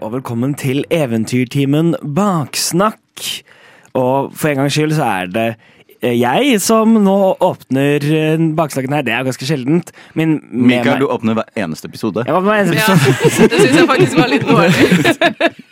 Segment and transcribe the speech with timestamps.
[0.00, 3.26] og velkommen til Eventyrtimen Baksnakk.
[3.98, 5.44] Og for en gangs skyld så er det
[6.00, 9.04] eh, jeg som nå åpner eh, baksnakken her.
[9.06, 9.92] Det er ganske sjeldent.
[10.16, 12.24] Men Mikael, du åpner hver eneste episode.
[12.26, 13.42] Jeg åpner hver eneste episode.
[13.42, 14.72] Ja, det syns jeg faktisk var litt dårlig.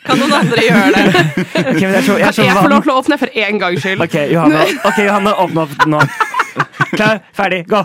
[0.08, 1.04] Kan noen andre gjøre det?
[1.68, 3.60] Okay, men jeg tror- jeg Kan tror jeg få lov til å åpne for én
[3.62, 4.02] gangs skyld?
[4.04, 6.02] Ok, Johanne, okay, Johanne åpne opp nå.
[6.96, 7.80] Klar, ferdig, gå!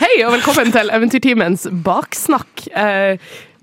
[0.00, 2.64] Hei og velkommen til Eventyrtimens baksnakk.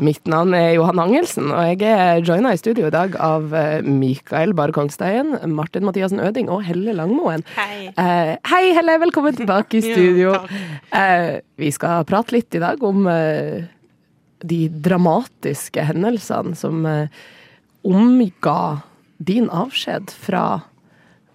[0.01, 3.85] Mitt navn er Johan Angelsen, og jeg er joina i studio i dag av eh,
[3.85, 7.43] Mikael Bare Kongstein, Martin Mathiassen Øding og Helle Langmoen.
[7.53, 7.91] Hei.
[7.93, 8.97] Uh, hei, Helle.
[9.03, 10.33] Velkommen tilbake i studio.
[10.89, 13.61] Eh, vi skal prate litt i dag om uh,
[14.43, 16.81] de dramatiske hendelsene som
[17.83, 18.59] omga
[19.23, 20.45] din avskjed fra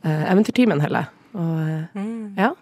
[0.03, 1.07] Eventyrtimen, Helle.
[1.37, 2.35] Og, mm.
[2.37, 2.53] ja.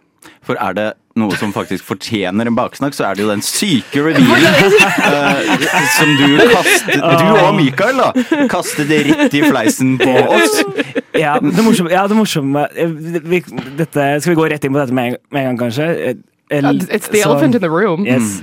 [0.47, 4.03] For er det noe som faktisk fortjener en baksnakk, så er det jo den syke
[4.05, 5.65] revyen uh,
[5.97, 8.11] som du kastet Du og Mikael, da.
[8.53, 10.61] Kastet rett i fleisen på oss.
[11.17, 12.91] Ja, det morsomme, ja, det morsomme eh,
[13.25, 13.39] vi,
[13.79, 15.87] dette, Skal vi gå rett inn på dette med en, med en gang, kanskje?
[16.11, 18.05] Eh, el- It's the så- elephant in the room.
[18.05, 18.43] Yes.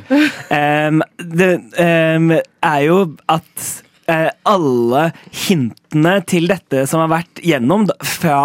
[0.49, 2.31] Um, det um,
[2.65, 2.97] er jo
[3.29, 3.67] at
[4.09, 8.41] uh, alle hintene til dette som har vært gjennom, fra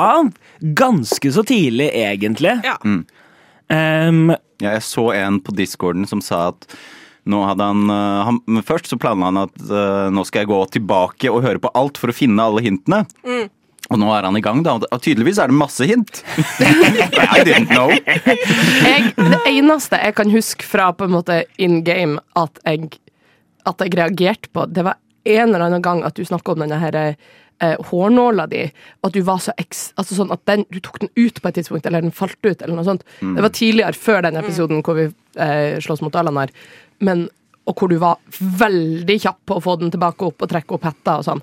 [0.61, 2.77] ganske så tidlig, egentlig Ja.
[3.71, 6.67] Um, Ja, jeg så en på discorden som sa at
[7.29, 10.49] nå hadde han, eh, han men Først så planla han at uh, nå skal jeg
[10.49, 13.03] gå tilbake og høre på alt for å finne alle hintene.
[13.89, 14.77] Og nå er han i gang, da.
[14.81, 16.23] Og tydeligvis er det masse hint.
[16.61, 17.93] I didn't know.
[17.93, 22.99] Jeg, det eneste jeg kan huske fra på en måte in game at jeg,
[23.69, 26.79] at jeg reagerte på, det var en eller annen gang at du snakka om denne
[26.81, 28.65] her eh, hårnåla di.
[29.07, 29.89] At du var så eks...
[29.99, 32.63] Altså sånn at den, du tok den ut på et tidspunkt, eller den falt ut,
[32.63, 33.05] eller noe sånt.
[33.21, 35.09] Det var tidligere, før den episoden hvor vi
[35.41, 36.55] eh, slåss mot Alanar.
[37.05, 37.29] Men
[37.69, 40.87] og hvor du var veldig kjapp på å få den tilbake opp og trekke opp
[40.89, 41.43] hetta og sånn.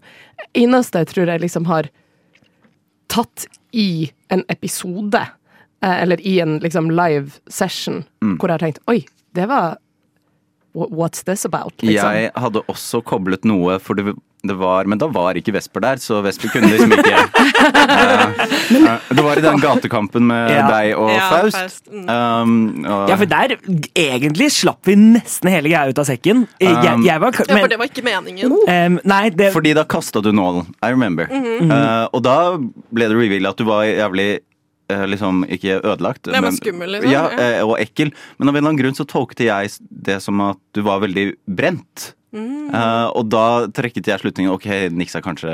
[0.58, 1.92] Eneste jeg tror jeg liksom har
[3.14, 5.22] tatt i en episode,
[5.86, 8.04] eh, eller i en liksom live session,
[8.40, 9.04] hvor jeg har tenkt Oi,
[9.38, 9.78] det var
[10.76, 11.74] What's this about?
[11.82, 12.12] Liksom.
[12.20, 14.12] Jeg hadde også koblet noe, for det,
[14.46, 17.16] det var Men da var ikke Vesper der, så Vesper kunne liksom ikke
[17.96, 20.66] uh, Det var i den gatekampen med Ja.
[20.70, 21.58] deg og Ja, Faust.
[21.58, 22.10] Faust, mm.
[22.10, 23.56] Um, og, Ja, for der
[23.96, 26.46] egentlig slapp vi nesten hele greia ut av sekken.
[26.60, 28.52] Eh, Jeg, Um, jeg var, Ja, for det var ikke meningen.
[28.52, 30.68] um, Nei, det fordi da kasta du nålen.
[30.84, 31.28] I remember.
[31.32, 31.72] Mm -hmm.
[31.72, 32.58] uh, og da
[32.92, 34.40] ble det reveal at du var jævlig
[34.90, 36.28] liksom ikke ødelagt.
[36.28, 37.12] Det var skummel, liksom.
[37.12, 38.12] Ja, eh, og ekkel.
[38.38, 41.32] Men av en eller annen grunn så tolket jeg det som at du var veldig
[41.48, 42.12] brent.
[42.36, 42.68] Mm.
[42.76, 45.54] Eh, og da trekket jeg slutningen ok, Nixa kanskje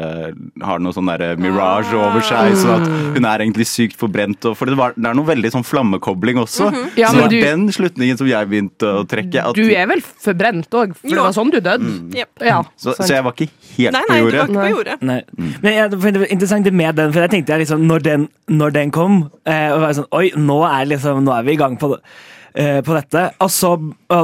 [0.65, 4.43] har noe sånn der mirage over seg, så at hun er egentlig sykt forbrent.
[4.49, 6.71] Og, for det, var, det er noe veldig sånn flammekobling også.
[6.71, 6.87] Mhm.
[6.97, 9.45] Ja, så det var du- den slutningen som jeg begynte å trekke.
[9.51, 11.93] At, Du er vel forbrent òg, for det var sånn du døde?
[12.17, 12.29] Jep.
[12.41, 14.49] Ja, så, så jeg var ikke helt Nei, på nei, du var jordet.
[14.49, 14.97] ikke på jordet.
[15.01, 15.21] Nei.
[15.61, 17.99] Men jeg, for det var interessant det med den, for jeg tenkte jeg liksom, når
[18.09, 21.53] den, når den kom, eh, og var sånn, oi, nå er, liksom, nå er vi
[21.53, 23.21] i gang på, det- eh, på dette.
[23.41, 23.75] Altså,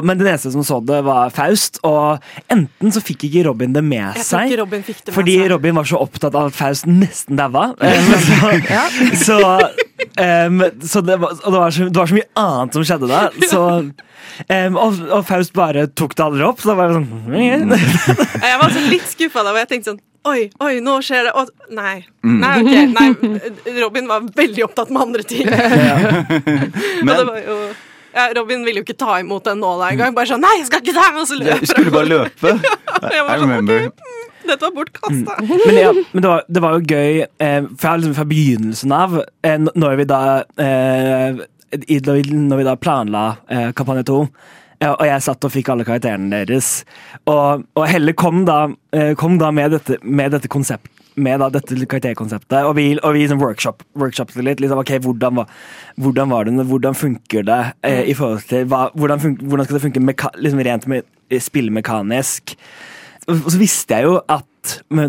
[0.04, 1.80] men den eneste som så det, var Faust.
[1.88, 5.52] Og enten så fikk ikke Robin det med seg, Robin det med fordi seg.
[5.54, 7.70] Robin var så opptatt av at Faust nesten daua.
[8.28, 8.84] så, ja.
[9.16, 9.40] så,
[10.48, 13.12] um, så det, var, og det, var så, det var så mye annet som skjedde
[13.12, 13.24] da.
[13.52, 13.64] Så,
[14.52, 16.62] um, og, og Faust bare tok det aldri opp.
[16.62, 20.50] Så da var sånn Jeg var så litt skuffa da, og jeg tenkte sånn Oi,
[20.60, 21.32] oi, nå skjer det.
[21.40, 22.02] Og, nei.
[22.28, 22.74] Nei, ok.
[22.92, 25.48] Nei, Robin var veldig opptatt med andre ting.
[25.48, 27.87] og det var jo ja,
[28.38, 30.14] Robin ville jo ikke ta imot den nåla engang.
[30.18, 31.20] Bare sånn Nei, jeg skal ikke ta den!
[31.22, 32.54] Og så jeg løper skulle bare løpe.
[33.08, 33.88] Jeg I var sånn, remember.
[33.92, 35.36] ok, mm, Dette var bortkasta.
[35.44, 39.18] Men, ja, men det, var, det var jo gøy eh, fra, liksom, fra begynnelsen av,
[39.46, 40.22] eh, når vi da
[40.66, 41.42] eh,
[41.84, 44.20] i, når, vi, da planla eh, kampanje 2,
[44.80, 46.72] eh, og jeg satt og fikk alle karakterene deres,
[47.28, 48.62] og, og Helle kom da,
[48.96, 53.14] eh, kom da med dette, med dette konsept med da, dette karakterkonseptet, og vi, og
[53.16, 54.60] vi liksom workshop, workshopet litt.
[54.62, 55.50] Liksom, ok, hvordan, var-
[55.98, 59.80] hvordan var det, hvordan funker det eh, i forhold til hva, hvordan, fun, hvordan skal
[59.80, 61.08] det funke meka, liksom rent med,
[61.42, 62.54] spillemekanisk?
[63.28, 64.46] Og så visste jeg jo at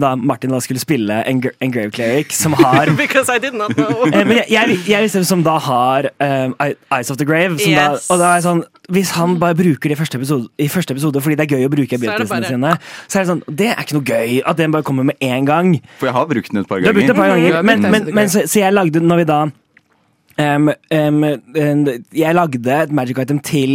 [0.03, 3.75] da Martin da skulle spille en, en Grave Cleric som har Because I did not
[3.77, 4.07] know.
[4.07, 6.55] Eh, Men jeg, jeg, jeg visste som da har um,
[6.95, 7.59] Eyes of the Grave.
[7.63, 10.49] Som da, og da er jeg sånn, hvis han bare bruker det i første episode,
[10.59, 12.73] i første episode fordi det er gøy å bruke abilitiesene sine,
[13.05, 15.49] så er det sånn Det er ikke noe gøy at den bare kommer med en
[15.49, 15.75] gang.
[16.01, 17.85] For jeg har brukt den et par Du har brukt den et par ganger, men,
[17.93, 23.21] men, men så, så jeg lagde Når vi da um, um, Jeg lagde et magic
[23.21, 23.75] item til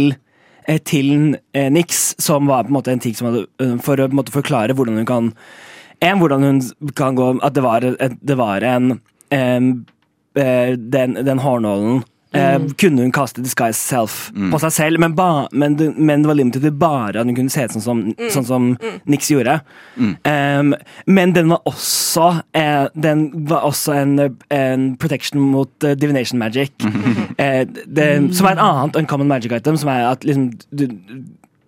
[0.66, 3.46] eh, til eh, Nix, som var på en måte en ting som hadde
[3.86, 5.30] For å på en måte forklare hvordan hun kan
[6.02, 6.62] En, hvordan hun
[6.98, 8.98] kan gå At det var, det var en
[9.30, 9.70] eh,
[10.74, 12.02] Den, den hårnålen
[12.34, 16.38] eh, kunne hun kaste disguise self på seg selv, men, ba, men, men det var
[16.38, 18.02] limited til bare at hun kunne se ut sånn som,
[18.34, 18.70] sånn som
[19.10, 19.58] Nix gjorde.
[19.98, 20.74] Um,
[21.06, 22.26] men den var også
[22.56, 24.14] uh, Den var også en,
[24.54, 26.74] en protection mot uh, divination magic.
[27.42, 30.86] eh, det, som er et annet uncommon magic item, som er at liksom du,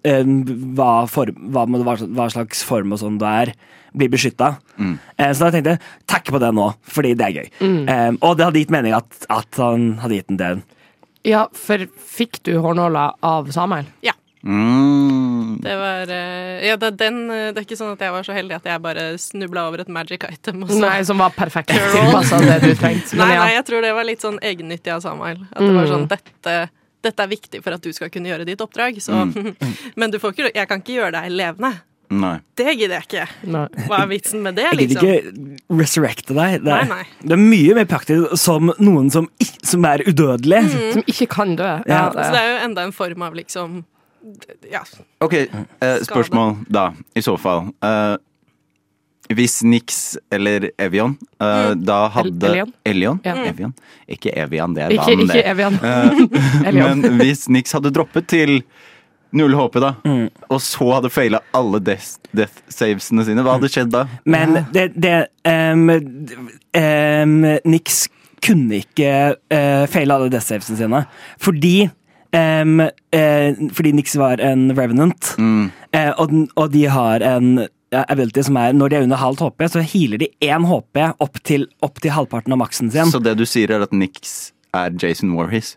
[0.06, 3.54] hva, form, hva, hva, hva slags form og sånn du er,
[3.96, 4.52] blir beskytta.
[4.78, 7.48] Eh, så da tenkte jeg takke på det nå, fordi det er gøy.
[7.88, 10.50] Eh, og det hadde gitt mening at, at han hadde gitt den det.
[11.26, 13.88] Ja, for fikk du hårnåla av Samuel?
[14.06, 14.12] Ja.
[14.46, 15.58] Mm.
[15.62, 18.34] Det var eh, Ja, det, er den, det er ikke sånn at jeg var så
[18.36, 20.62] heldig at jeg bare snubla over et magic item.
[20.66, 20.78] Og så.
[20.84, 23.18] Nei, som var perfekt tilpassa det du trengte.
[23.18, 23.42] nei, ja.
[23.42, 25.42] nei, jeg tror det var litt sånn egennyttig av Samuel.
[25.50, 25.92] At det var Mm.
[25.94, 26.54] sånn dette,
[27.06, 28.98] dette er viktig for at du skal kunne gjøre ditt oppdrag.
[29.02, 29.18] Så.
[29.98, 31.72] Men du får ikke, jeg kan ikke gjøre deg levende.
[32.10, 32.36] Nei.
[32.58, 33.24] Det gidder jeg ikke.
[33.54, 33.64] Nei.
[33.88, 35.48] Hva er vitsen med det, Jeg gidder liksom?
[35.56, 36.60] ikke resurrecte deg.
[36.64, 37.26] Det er, Nei, nei.
[37.26, 39.26] det er mye mer praktisk som noen som,
[39.66, 40.62] som er udødelig.
[40.94, 41.72] Som ikke kan dø.
[41.90, 43.82] Ja, Så det er jo enda en form av liksom
[44.70, 44.80] Ja.
[45.22, 47.68] Ok, eh, spørsmål da, i så fall.
[47.82, 48.16] Eh,
[49.36, 52.72] hvis Nix eller Evian eh, da hadde Elion.
[52.86, 53.20] Elion?
[53.26, 53.34] Ja.
[53.50, 53.72] Evion?
[54.08, 55.46] Ikke Evian, det er Ikke, vann, ikke det.
[55.50, 55.78] Evian.
[55.82, 58.60] Eh, men hvis Nix hadde droppet til
[59.32, 60.28] null HP, da, Mm.
[60.50, 64.06] og så hadde faila alle death, death savesene sine, hva hadde skjedd da?
[64.24, 67.36] Men det, det um, um,
[67.68, 68.06] Nix
[68.46, 69.12] kunne ikke
[69.52, 71.00] uh, feile alle death savesene sine.
[71.42, 71.88] Fordi
[72.36, 75.70] um, uh, Fordi Nix var en revenant, Mm.
[75.94, 79.40] uh, og, den- og de har en ability som er Når de er under halvt
[79.40, 83.06] HP, så healer de én HP opp til, opp til halvparten av maksen sin.
[83.10, 85.76] Så det du sier, er at Nix er Jason Warhis?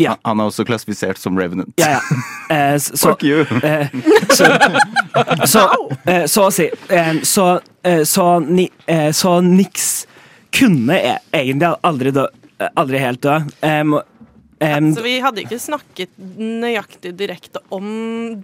[0.00, 0.16] Ja.
[0.24, 1.72] Han er også klassifisert som Revenant.
[1.80, 2.00] Ja, ja.
[2.52, 3.46] Eh, så, Fuck you!
[3.64, 3.88] Eh,
[4.36, 4.44] så,
[5.48, 5.60] så,
[6.04, 7.46] eh, så å si eh, Så,
[7.80, 10.06] eh, så, ni, eh, så Nix
[10.52, 12.26] kunne e egentlig aldri, dø,
[12.76, 13.38] aldri helt dø.
[13.64, 17.88] Em, um, Så vi hadde ikke snakket nøyaktig direkte om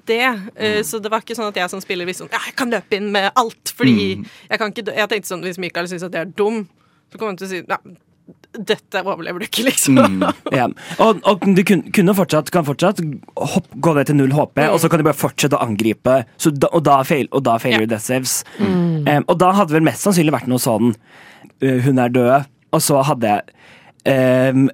[0.09, 0.25] det.
[0.57, 2.73] Uh, Så det var ikke sånn at jeg som spiller visste sånn Ja, jeg kan
[2.73, 4.97] løpe inn med alt, fordi jeg kan ikke dø.
[4.97, 6.65] Jeg tenkte sånn, Hvis Mikael syns at det er dum,
[7.13, 7.83] så kommer han til å si ja,
[8.59, 10.25] dette overlever du ikke, liksom.
[10.55, 10.67] ja.
[11.05, 13.01] og, og du kun, kunne fortsatt, kan fortsatt
[13.55, 16.21] hopp, gå ned til null HP, og så kan du bare fortsette å angripe.
[16.41, 17.85] Så da, og da fail, failer Ja.
[17.85, 18.39] du death saves.
[18.59, 22.83] Em, og da hadde vel mest sannsynlig vært noe sånn uh, Hun er død, og
[22.85, 23.59] så hadde jeg
[24.11, 24.67] em,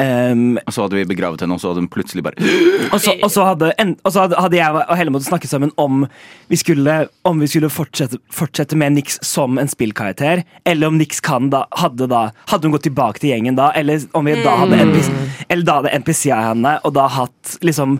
[0.00, 2.40] em, Og så hadde vi begravet henne, og så hadde hun plutselig bare
[2.94, 5.50] Og så, og så, hadde, en, og så hadde, hadde jeg og Helle måttet snakke
[5.50, 6.06] sammen om
[6.50, 6.96] vi skulle,
[7.28, 11.64] om vi skulle fortsette, fortsette med Nix som en spillkarakter, eller om Nix kan da,
[11.78, 15.10] hadde da Hadde hun gått tilbake til gjengen da, eller om vi da hadde NPC,
[15.48, 17.98] eller da hadde NPC-a henne, og da hatt liksom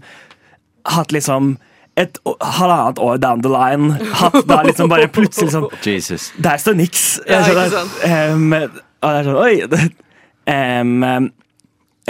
[0.91, 1.59] Hatt liksom
[2.01, 3.91] et halvannet år down the line.
[4.17, 6.31] Hatt da liksom bare plutselig sånn Jesus.
[6.41, 7.03] Der står Nix!
[7.29, 7.99] Ja, Så ikke sant?
[8.07, 9.91] em, og det er sånn Oi!
[10.51, 11.05] Em,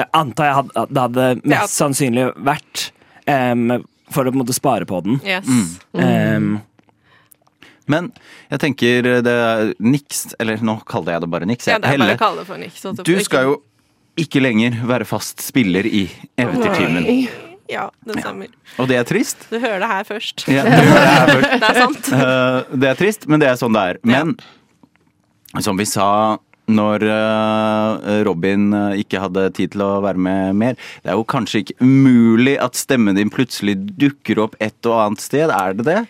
[0.00, 1.67] jeg antar jeg hadde, det hadde mest Ja.
[1.73, 2.87] sannsynlig vært
[3.26, 5.20] um, for å på en måte spare på den.
[5.26, 5.47] Yes.
[5.94, 6.61] Em,
[7.90, 8.12] Men
[8.50, 11.66] jeg tenker det er niks, eller nå kaller jeg det bare niks.
[11.71, 12.83] Ja, det er bare å kalle det for niks.
[13.07, 13.57] du skal jo
[14.21, 16.04] ikke lenger være fast spiller i
[16.38, 17.07] Eventyrtimen.
[17.71, 18.49] Ja, det stemmer.
[18.83, 19.45] Og det er trist.
[19.50, 20.42] Du hører det her først.
[20.50, 21.52] Ja, det er først.
[21.54, 22.09] Det er sant.
[22.19, 24.00] Eh, det er trist, men det er sånn det er.
[24.11, 24.35] Men
[25.62, 26.09] som vi sa
[26.71, 31.29] når eh, Robin eh, ikke hadde tid til å være med mer, det er jo
[31.29, 35.55] kanskje ikke umulig at stemmen din plutselig dukker opp et og annet sted.
[35.55, 36.03] Er det det?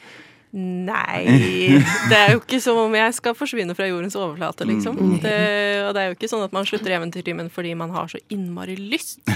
[0.50, 1.78] Nei
[2.10, 4.98] Det er jo ikke som om jeg skal forsvinne fra jordens overflate, liksom.
[4.98, 5.18] Mm.
[5.22, 5.36] Det,
[5.86, 8.74] og det er jo ikke sånn at man slutter Eventyrtimen fordi man har så innmari
[8.80, 9.20] lyst.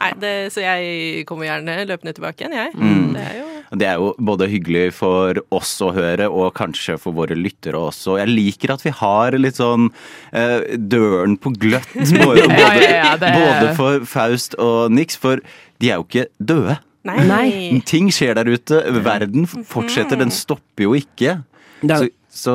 [0.00, 2.72] Nei, det, så jeg kommer gjerne løpende tilbake igjen, jeg.
[2.78, 3.08] Mm.
[3.14, 3.48] Det er jo
[3.82, 8.18] Det er jo både hyggelig for oss å høre, og kanskje for våre lyttere også.
[8.20, 9.86] Jeg liker at vi har litt sånn
[10.32, 11.92] eh, døren på gløtt,
[12.24, 15.40] både, Ja, ja, ja, det- både for Faust og Nix, for
[15.80, 16.78] de er jo ikke døde.
[17.08, 17.16] Nei.
[17.26, 17.80] Nei.
[17.88, 18.78] Ting skjer der ute.
[19.02, 21.40] Verden fortsetter, den stopper jo ikke.
[21.82, 22.52] Så, så,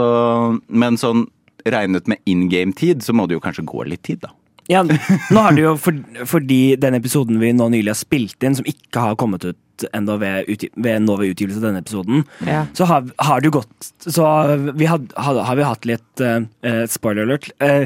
[0.69, 1.25] men sånn
[1.67, 4.29] regnet med in game-tid, så må det jo kanskje gå litt tid, da.
[4.71, 5.95] Ja, nå har du jo, for,
[6.27, 10.15] fordi den episoden vi nå nylig har spilt inn, som ikke har kommet ut ennå
[10.19, 12.65] ved, ved nå ved utgivelse av denne episoden, Ja.
[12.77, 14.25] så har, har du gått Så
[14.73, 17.51] vi had, had, har vi hatt litt eh, Spoiler alert.
[17.61, 17.85] Uh,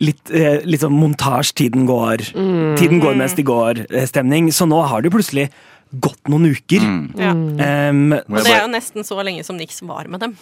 [0.00, 2.24] litt, uh, litt sånn montasje, tiden går.
[2.80, 4.48] Tiden går mens de går-stemning.
[4.56, 5.50] Så nå har du plutselig
[5.92, 6.80] gått noen uker.
[6.86, 7.04] Mm.
[7.20, 7.32] Ja.
[7.90, 10.38] Um, Og det er jo nesten så lenge som Nix var med dem.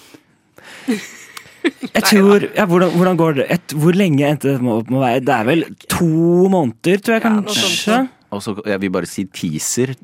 [1.97, 3.49] jeg tror ja, hvordan, hvordan går det?
[3.57, 5.25] Et, hvor lenge endte det opp med å være?
[5.27, 6.13] Det er vel to
[6.53, 8.05] måneder, tror jeg kanskje?
[8.29, 9.95] og så jeg vil bare si teaser,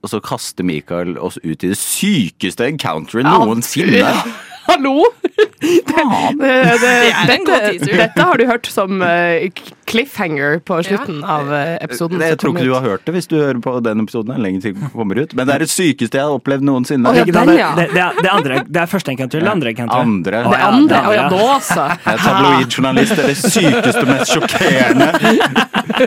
[0.00, 4.08] og så kaster Mikael oss ut i det sykeste encounteret noensinne.
[4.66, 5.04] Hallo!
[5.24, 9.50] Det, det, Det en god dette, dette har du hørt som eh,
[9.88, 12.18] cliffhanger på slutten av eh, episoden.
[12.20, 14.40] Det, jeg tror ikke du har hørt det hvis du hører på den episoden.
[14.44, 15.34] Lenge til den kommer ut.
[15.36, 17.10] Men det er det sykeste jeg har opplevd noensinne.
[17.10, 17.70] Oh, ja, den, Det, ja.
[17.76, 20.00] det, det, det, andre, det er første encounter eller andre encounter?
[20.04, 20.42] Andre.
[20.44, 21.02] Det ja, andre?
[21.08, 21.84] oh, ja, da altså.
[22.06, 23.14] Jeg er tabloidjournalist.
[23.14, 25.08] Det er det sykeste, mest sjokkerende.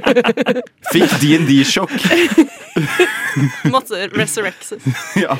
[0.94, 1.98] Fikk DND-sjokk.
[3.74, 4.82] Måtte resurrexes.
[5.24, 5.34] Ja.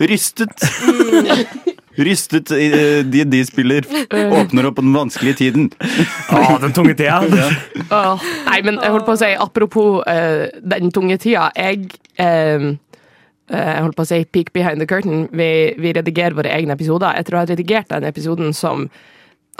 [0.00, 0.66] Rystet.
[1.96, 3.86] Rystet eh, DND-spiller.
[4.40, 5.68] Åpner opp den vanskelige tiden.
[6.32, 7.20] Å, den tunge tida.
[7.96, 11.50] oh, Nei, men jeg holdt på å si, apropos uh, den tunge tida.
[11.58, 12.72] Jeg eh,
[13.52, 15.26] eh, jeg holdt på å si peek behind the curtain.
[15.36, 17.18] Vi, vi redigerer våre egne episoder.
[17.18, 18.88] Jeg tror jeg har redigert den episoden som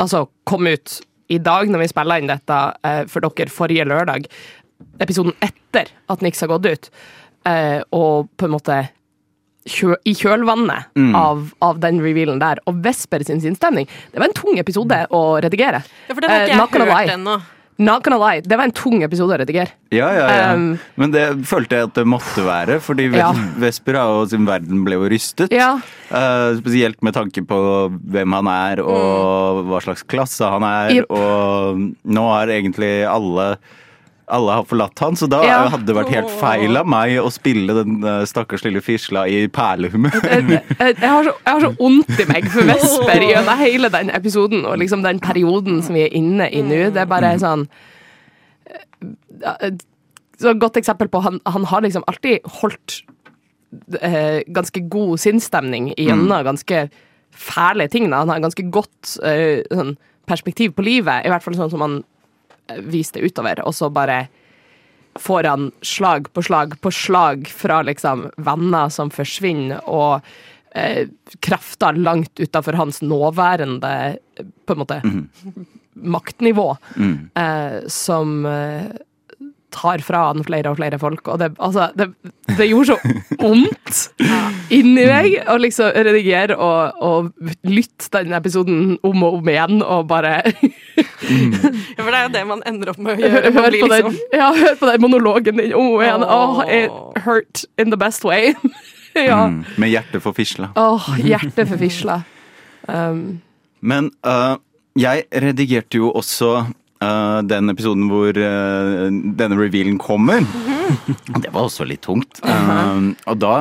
[0.01, 1.01] altså, kom ut
[1.33, 4.29] i dag når vi spiller inn dette uh, for dere forrige lørdag.
[5.05, 6.95] Episoden etter at Nix har gått ut.
[7.49, 8.77] Eh, og på en måte
[9.69, 12.61] kjø, i kjølvannet av, av den revealen der.
[12.66, 13.88] Og Vesper sin sinnsstemning.
[14.12, 15.83] Det var en tung episode å redigere.
[16.09, 17.40] Ja, for den har Eh, ikke not gonna jeg hørt ennå.
[17.83, 19.73] Not gonna lie, det var en tung episode å redigere.
[19.90, 20.50] Ja, ja, ja.
[20.54, 23.33] Um, Men det følte jeg at det måtte være, fordi Ja.
[23.59, 25.50] Vesper og sin verden ble jo rystet.
[25.50, 25.81] Ja.
[26.12, 27.59] Uh, spesielt med tanke på
[28.12, 30.92] hvem han er og hva slags klasse han er.
[31.00, 31.11] Yep.
[31.11, 33.57] Og nå har egentlig alle
[34.33, 35.59] alle har forlatt han, så da Ja.
[35.73, 39.45] hadde det vært helt feil av meg å spille den eh, stakkars lille fisla i
[39.53, 40.19] perlehumør.
[40.33, 44.67] Jeg, jeg, jeg, har så, ondt vondt i meg for Vesper gjennom hele den episoden
[44.69, 46.91] og liksom den perioden som vi er inne i nå.
[46.95, 47.67] Det er bare sånn
[48.69, 49.73] eh,
[50.41, 53.03] Så et godt eksempel på Han, han har liksom alltid holdt
[54.01, 56.87] eh, ganske god sinnsstemning gjennom ganske
[57.33, 58.11] fæle ting.
[58.11, 58.25] Da.
[58.25, 59.95] Han har ganske godt eh, sånn
[60.29, 62.01] perspektiv på livet, i hvert fall sånn som han
[62.69, 63.62] eh, det utover.
[63.66, 64.26] Og så bare
[65.19, 70.25] får han slag på slag på slag fra liksom venner som forsvinner, og
[70.75, 71.09] eh,
[71.40, 73.95] krefter langt utafor hans nåværende
[74.66, 75.00] på en måte
[75.92, 76.76] maktnivå,
[77.35, 78.87] eh, som eh,
[79.73, 81.28] tar fra han flere og flere folk.
[81.28, 82.11] Og det, altså, det,
[82.59, 84.02] det gjorde så vondt
[84.73, 90.09] inni meg å liksom redigere og, og lytte den episoden om og om igjen, og
[90.12, 90.38] bare
[91.97, 93.52] Ja, for det er jo det man ender opp med å gjøre.
[93.57, 96.26] Hør på, på, den, liksom ja, hør på den monologen din om oh, igjen.
[96.26, 96.61] Åh.
[96.67, 98.52] it hurt in the best way.
[99.19, 99.45] ja.
[99.47, 100.73] Mm, med hjertet for fisla.
[100.79, 102.23] Åh, hjertet for fisla.
[102.88, 103.41] Um,
[103.81, 104.57] Men uh,
[104.99, 106.62] jeg redigerte jo også
[107.02, 110.45] Uh, den episoden hvor uh, denne revealen kommer.
[111.43, 112.38] Det var også litt tungt.
[112.47, 113.55] Um, og da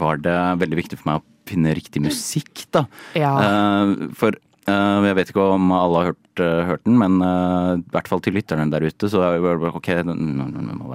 [0.00, 2.84] var det veldig viktig for meg å finne riktig musikk, da.
[3.18, 3.32] Ja.
[3.38, 4.36] Uh, for
[4.70, 8.08] uh, jeg vet ikke om alle har hørt, uh, hørt den, men uh, i hvert
[8.10, 9.18] fall til lytterne der ute, så
[9.74, 9.88] ok,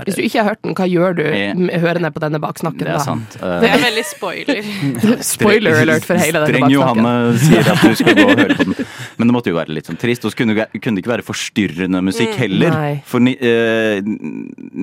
[0.06, 2.80] hvis du ikke har hørt den, hva gjør du Eh, hørende på denne baksnakken?
[2.86, 3.04] Det er da?
[3.04, 3.36] sant.
[3.42, 4.62] Uh, Det er veldig spoiler.
[5.36, 6.66] Spoiler alert for hele denne baksnakken.
[6.66, 6.72] Streng.
[6.72, 8.76] Johanne sier at du skal gå og høre på den.
[9.18, 10.26] Men det måtte jo være litt sånn trist.
[10.28, 12.72] Og så kunne, kunne det ikke være forstyrrende musikk heller.
[12.76, 12.94] Nei.
[13.10, 14.00] For uh,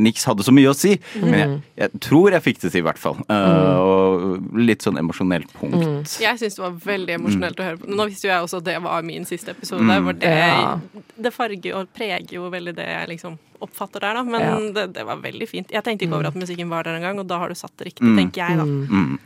[0.02, 0.96] niks hadde så mye å si.
[1.22, 3.18] Men jeg, jeg tror jeg fikk det til, i hvert fall.
[3.30, 6.16] Eh, Og litt sånn emosjonelt punkt.
[6.22, 7.90] Jeg syns det var veldig emosjonelt å høre på.
[7.92, 9.84] Nå visste jo jeg også at det var min siste episode.
[9.86, 10.08] Mm.
[10.08, 11.02] Var det, Ja.
[11.22, 14.22] det farger og preger jo veldig det jeg liksom oppfatter der, da.
[14.24, 14.56] Men Ja.
[14.74, 15.70] det, det var veldig fint.
[15.70, 17.92] Jeg tenkte ikke over at musikken var der engang, og da har du satt det
[17.92, 18.64] riktig, tenker jeg, da.
[18.64, 19.18] Mm.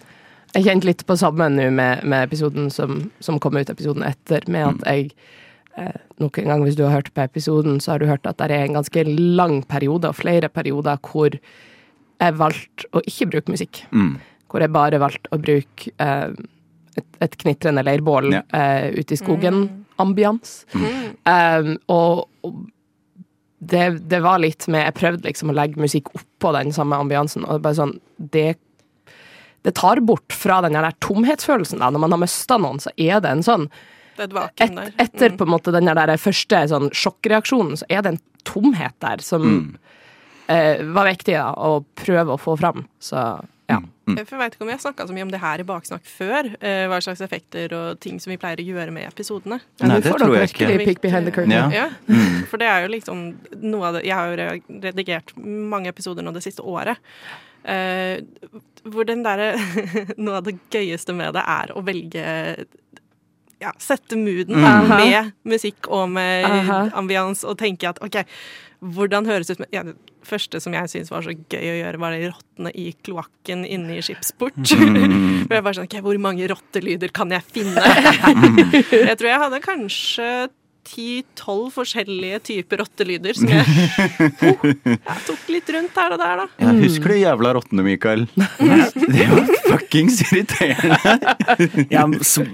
[0.54, 4.44] Jeg kjente litt på samme nå med, med episoden som, som kom ut episoden etter,
[4.48, 5.10] med at jeg
[5.76, 8.38] eh, Nok en gang, hvis du har hørt på episoden, så har du hørt at
[8.40, 9.02] det er en ganske
[9.36, 13.82] lang periode, og flere perioder, hvor jeg valgte å ikke bruke musikk.
[13.92, 14.14] Mm.
[14.48, 16.30] Hvor jeg bare valgte å bruke eh,
[16.96, 18.40] et, et knitrende leirbål Ja.
[18.56, 19.84] eh, ute i skogen.
[20.02, 20.58] Ambians.
[20.72, 22.58] Um, og, og
[23.58, 27.46] det, det var litt med Jeg prøvde liksom å legge musikk oppå den samme ambiansen,
[27.46, 28.50] og det bare sånn Det
[29.66, 31.80] det tar bort fra den der tomhetsfølelsen.
[31.82, 33.64] da, Når man har mista noen, så er det en sånn
[34.14, 34.92] Det et et.
[35.02, 39.24] Etter på en måte den der første sånn sjokkreaksjonen, så er det en tomhet der
[39.26, 39.42] som
[40.46, 42.86] eh, var viktig da, å prøve å få fram.
[43.02, 43.18] Så
[43.66, 43.80] ja.
[44.06, 46.04] For Jeg vet ikke om vi har snakka så mye om det her i baksnakk
[46.06, 46.48] før.
[46.60, 49.58] eh, hva slags effekter og ting som vi pleier å gjøre med episodene.
[49.80, 50.68] Ja, Nei, det tror jeg ikke.
[51.34, 51.74] curtain.
[51.74, 51.88] Ja.
[52.06, 52.46] Mm.
[52.46, 53.24] For det er jo liksom
[53.66, 57.02] noe av det Jeg har jo redigert mange episoder nå det siste året.
[57.66, 58.22] Uh,
[58.86, 59.56] hvor den derre
[60.22, 62.22] Noe av det gøyeste med det er å velge
[63.58, 64.98] ja, sette mooden da, Aha.
[65.00, 66.80] med musikk og med Aha.
[66.94, 68.20] ambians, og tenke at OK,
[68.84, 69.82] hvordan høres det ut med ja,
[70.26, 73.98] første som jeg syntes var så gøy å gjøre, var de rottene i kloakken inne
[73.98, 74.58] i skipsport.
[74.96, 75.46] Mm.
[75.50, 77.82] jeg bare sånn OK, hvor mange rottelyder kan jeg finne?
[79.08, 80.28] jeg tror jeg hadde kanskje
[80.86, 83.66] ti-tolv forskjellige typer rottelyder som jeg,
[84.86, 86.46] jeg tok litt rundt her og der, da.
[86.62, 88.22] Jeg husker de jævla rottene, Mikael.
[89.16, 90.98] Det var fuckings irriterende.
[91.94, 92.04] Ja,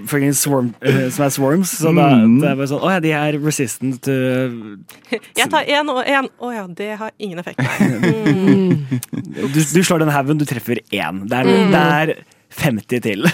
[0.09, 1.75] fucking swarm, uh, som er swarms.
[1.79, 2.35] Så da, Mm.
[2.41, 4.13] det er bare sånn Å ja, de er resistant to
[5.37, 6.27] Jeg tar én og én.
[6.41, 8.85] Å ja, det har ingen effekt, Mm.
[9.53, 11.23] du, du slår den haugen, du treffer én.
[11.29, 12.13] Det er, det er
[12.59, 13.27] 50 til.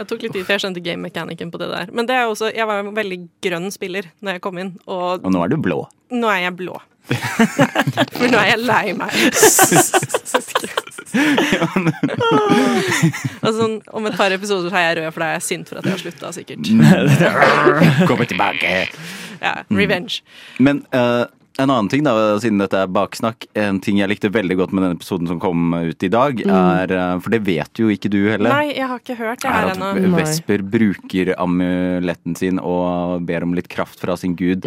[0.00, 1.90] Jeg tok litt tid, for jeg skjønte game mechanicen på det der.
[1.92, 5.20] Men det er også, jeg var en veldig grønn spiller når jeg kom inn, og
[5.26, 5.82] Og nå er du blå.
[6.10, 6.78] nå er jeg blå.
[7.10, 9.14] For nå er jeg lei meg.
[13.42, 15.80] og sånn, om et par episoder er jeg rød, for da er jeg sint for
[15.80, 16.70] at jeg har slutta, sikkert.
[18.10, 18.76] Kommer tilbake.
[19.40, 20.18] Ja, revenge.
[20.60, 21.22] Men eh,
[21.62, 23.46] en annen ting, da, siden dette er baksnakk.
[23.58, 26.94] En ting jeg likte veldig godt med den episoden som kom ut i dag, er
[26.96, 28.50] eh, For det vet jo ikke du heller.
[28.50, 29.90] Nei, jeg har ikke hørt det er her at ennå.
[30.00, 30.20] Nei.
[30.20, 34.66] Vesper bruker amuletten sin og ber om litt kraft fra sin gud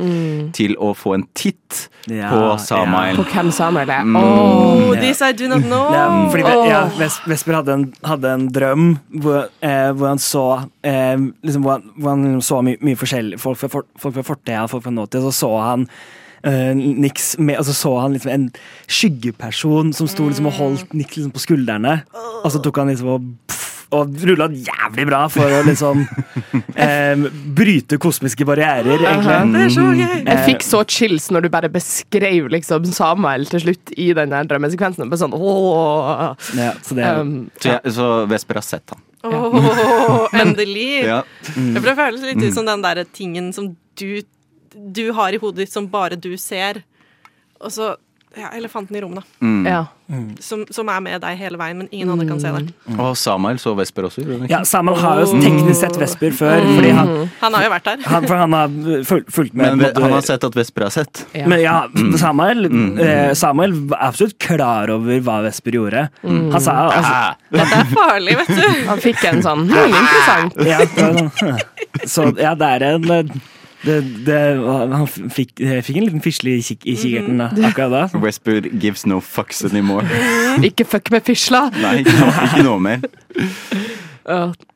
[0.56, 3.18] til å få en titt Ja, på Samael.
[3.20, 4.08] På hvem Samael er.
[4.08, 4.18] Mm.
[4.20, 4.34] Åh.
[4.34, 5.94] Oh, this I do not know!
[5.94, 6.82] Ja, fordi ja,
[7.30, 8.90] Vesper hadde en, hadde en drøm
[9.24, 10.48] hvor, eh, hvor han så
[10.86, 14.28] eh, liksom, hvor, han, hvor han så mye, mye forskjellig folk fra, for, folk fra
[14.34, 15.24] fortida folk fra nåtida.
[15.24, 15.88] så så han
[16.48, 18.48] eh, Nix med, og så han liksom en
[18.88, 22.00] skyggeperson som sto liksom og holdt Nix liksom på skuldrene,
[22.44, 26.00] og så tok han liksom og pff, og rulla jævlig bra for å liksom
[26.86, 29.36] eh, bryte kosmiske barrierer, egentlig.
[29.54, 30.16] Det er så gøy!
[30.24, 34.50] Jeg fikk så chills når du bare beskrev liksom Samuel til slutt i den der
[34.50, 35.12] drømmesekvensen.
[35.12, 36.34] Bare sånn, åh.
[36.58, 39.04] Ja, så det, Um, Så, jeg, så Vesper har sett han.
[39.30, 41.06] Åh, endelig!
[41.06, 41.22] Ja.
[41.54, 44.24] For Det føles litt ut som den der tingen som du,
[44.74, 46.84] du har i hodet ditt som bare du ser.
[47.64, 47.94] Og så
[48.36, 49.46] ja, elefanten i rommet, da.
[49.46, 49.66] Mm.
[49.68, 49.86] ja.
[50.40, 52.74] Som, som er med deg hele veien, men ingen andre kan se det.
[53.00, 54.24] Og Samuel så Vesper også.
[54.50, 58.04] ja, Samuel har jo teknisk sett Vesper før, fordi han, Han har jo vært der.
[58.14, 58.76] han, for han har
[59.08, 59.80] fulgt, med.
[59.80, 61.24] Men han har sett at Vesper har sett.
[61.34, 61.48] Ja.
[61.50, 61.78] Men ja,
[62.20, 62.68] Samuel,
[63.02, 66.06] eh, Samuel var absolutt klar over hva Vesper gjorde.
[66.26, 67.16] Han sa altså,
[67.54, 68.68] Dette er farlig, vet du.
[68.92, 70.62] Han fikk en sånn hm, interessant.
[70.68, 73.34] ja, Så ja, det er en
[73.84, 74.38] det, det,
[74.94, 78.04] Han fikk, fikk en liten fisle i, kik i kikkerten da, akkurat da.
[78.24, 80.08] Vesper gives no fucks anymore.
[80.64, 81.66] Ikke fuck med fisla.
[81.82, 83.04] Nei, ikke noe, ikke noe mer.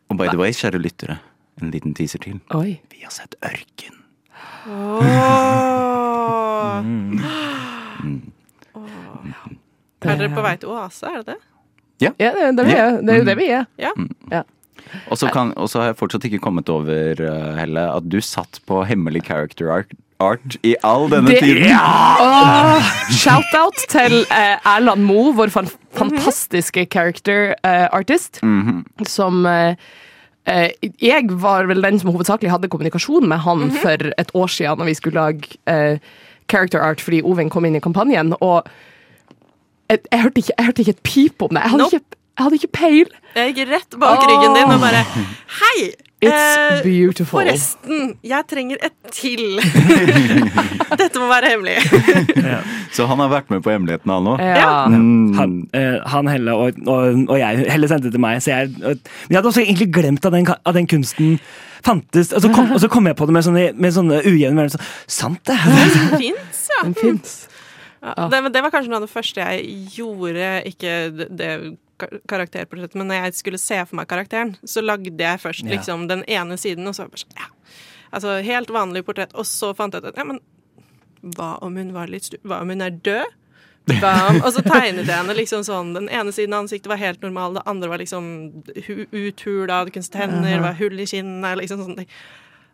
[0.07, 1.19] Og by the way, kjære lyttere,
[1.61, 2.39] en liten teaser til.
[2.55, 2.79] Oi.
[2.91, 3.95] Vi har sett ørken.
[4.67, 5.47] Åh.
[10.07, 11.39] Er dere på vei til oase, er det det?
[12.03, 12.99] Ja, det, det, er, vi er.
[13.01, 13.65] det er jo det vi er.
[13.81, 13.91] Ja.
[14.31, 14.43] Ja.
[15.11, 18.19] Og så kan- og så har jeg fortsatt ikke kommet over, uh, Helle, at du
[18.21, 21.71] satt på hemmelig character art, art i all denne Det- tiden.
[21.77, 22.81] Åh,
[23.13, 28.39] Shout-out til eh, Erland Moe, vår fan fantastiske character eh, artist,
[29.07, 29.75] som eh,
[30.45, 30.69] eh,
[31.01, 34.85] Jeg var vel den som hovedsakelig hadde kommunikasjon med han for et år siden, når
[34.91, 35.97] vi skulle lage eh,
[36.49, 38.33] character art fordi Oven kom inn i kampanjen.
[38.41, 38.67] Og
[39.89, 41.61] jeg, jeg, hørte, ikke, jeg hørte ikke et pip om det.
[41.63, 42.01] Jeg hadde, Nope.
[42.01, 43.15] ikke, jeg hadde ikke peil.
[43.33, 45.05] Jeg gikk rett bak ryggen din og bare
[45.59, 45.89] Hei!
[46.17, 47.37] It's eh, beautiful.
[47.37, 49.59] Forresten, jeg trenger et til.
[51.01, 51.75] Dette må være hemmelig.
[52.95, 54.41] Så han har vært med på hemmeligheten, han òg.
[54.41, 54.71] Ja.
[55.37, 58.41] Han, eh, han Helle og, og, og jeg Helle sendte det til meg.
[58.41, 61.37] Så jeg, og, men jeg hadde også egentlig glemt at den, at den kunsten
[61.85, 62.33] fantes.
[62.33, 64.89] Og så, kom, og så kom jeg på det med sånne, med sånne ujevne sånn,
[65.19, 65.59] Sant det!
[65.69, 66.81] Den fins, ja.
[66.81, 67.41] Den fins.
[68.01, 70.97] ja det, men det var kanskje noe av det første jeg gjorde, ikke
[71.29, 71.51] det,
[71.99, 75.75] karakterportrettet, men når jeg skulle se for meg karakteren, så lagde jeg først Ja.
[75.75, 77.49] liksom den ene siden, og så bare sånn, ja.
[78.13, 80.39] Altså helt vanlig portrett, og så fant jeg ut at ja, men
[81.35, 82.37] hva om hun var litt stu...
[82.45, 83.25] Hva om hun er død?
[84.01, 84.41] Bam.
[84.43, 85.93] og så tegnet jeg henne liksom sånn.
[85.95, 88.25] Den ene siden av ansiktet var helt normal, det andre var liksom
[89.15, 92.01] uthula, det kunne tenner, det var hull i kinnet, liksom sånn.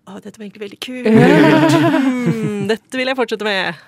[0.09, 1.07] Å, dette var egentlig veldig kult.
[1.07, 3.83] Mm, dette vil jeg fortsette med.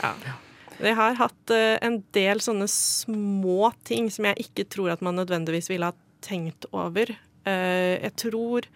[0.00, 0.38] Ja.
[0.80, 5.16] Jeg har hatt eh, en del sånne små ting som jeg ikke tror at man
[5.18, 5.92] nødvendigvis ville ha
[6.24, 7.10] tenkt over.
[7.46, 8.68] Eh, jeg tror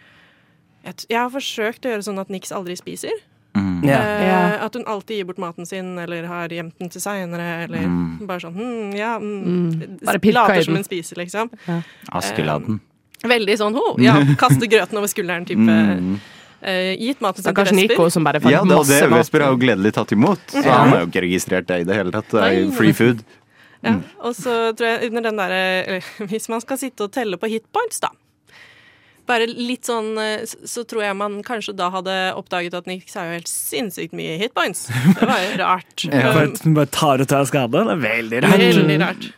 [0.82, 3.12] jeg, har forsøkt å gjøre sånn at Nix aldri spiser.
[3.54, 3.84] Mm.
[3.84, 4.22] Yeah.
[4.24, 4.54] Yeah.
[4.64, 8.26] At hun alltid gir bort maten sin, eller har gjemt den til seinere, eller Mm.
[8.26, 9.98] bare sånn hm, ja mm, Mm.
[10.06, 11.50] Bare Later som hun spiser, liksom.
[12.12, 12.80] Askeladden.
[13.22, 16.18] Veldig sånn ho, ja, kaste grøten over skulderen-type.
[16.62, 19.10] Eh, gitt maten sin til Stakkars Nico som bare fant Ja, det, Ja, det masse
[19.10, 19.18] mat.
[19.24, 21.96] Vesper har jo gledelig tatt imot, så han har jo ikke registrert det i det
[21.98, 22.28] hele tatt.
[22.30, 23.24] Det er jo free food.
[23.82, 25.96] Ja, og så tror jeg under den derre
[26.30, 28.12] Hvis man skal sitte og telle på hitpoints, da.
[29.26, 33.26] Bare litt sånn eh, Så tror jeg man kanskje da hadde oppdaget at Nix har
[33.26, 34.86] jo helt sinnssykt mye hitpoints.
[35.18, 36.06] Det var jo rart.
[36.62, 37.82] Hun bare tar og tar skade.
[37.90, 38.64] Det er veldig rart.
[38.66, 39.28] Veldig rart.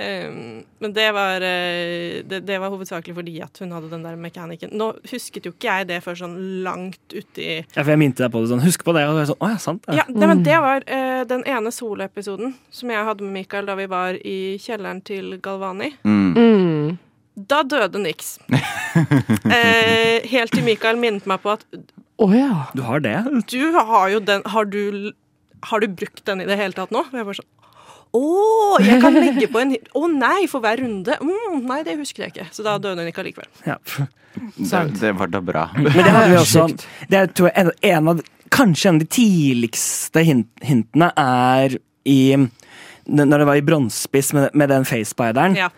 [0.00, 4.16] Um, men det var, eh, det, det var hovedsakelig fordi at hun hadde den der
[4.16, 4.72] mekanikken.
[4.80, 8.32] Nå husket jo ikke jeg det før sånn langt uti Ja, for jeg minte deg
[8.32, 8.64] på det sånn.
[8.64, 9.04] Husk på det.
[9.10, 9.98] Og var sånn, å ja, sant det.
[10.00, 13.76] Ja, det, men det var uh, den ene soloepisoden som jeg hadde med Mikael da
[13.76, 15.92] vi var i kjelleren til Galvani.
[16.08, 16.32] Mm.
[16.38, 16.98] Mm.
[17.50, 18.38] Da døde Nix.
[19.56, 21.64] eh, helt til Mikael minnet meg på at
[22.20, 22.66] Å ja.
[22.72, 23.18] Du har det?
[23.52, 25.12] du har jo den Har du,
[25.70, 27.04] har du brukt den i det hele tatt nå?
[27.04, 27.52] Og jeg bare sånn
[28.16, 31.14] Å, jeg kan legge på en Å nei, for hver runde.
[31.22, 32.46] Mm, nei, det husker jeg ikke.
[32.54, 33.46] Så da døde hun ikke allikevel.
[33.68, 33.76] Ja.
[34.34, 35.62] Det, det var da bra.
[35.74, 36.64] Men det hadde vi også
[37.10, 38.20] Det er tror jeg, en, av
[38.50, 41.74] Kanskje en av de tidligste hint, hintene er
[42.06, 42.18] i
[43.10, 45.70] Når det var i Bronsespiss med, med den facepideren, Ja.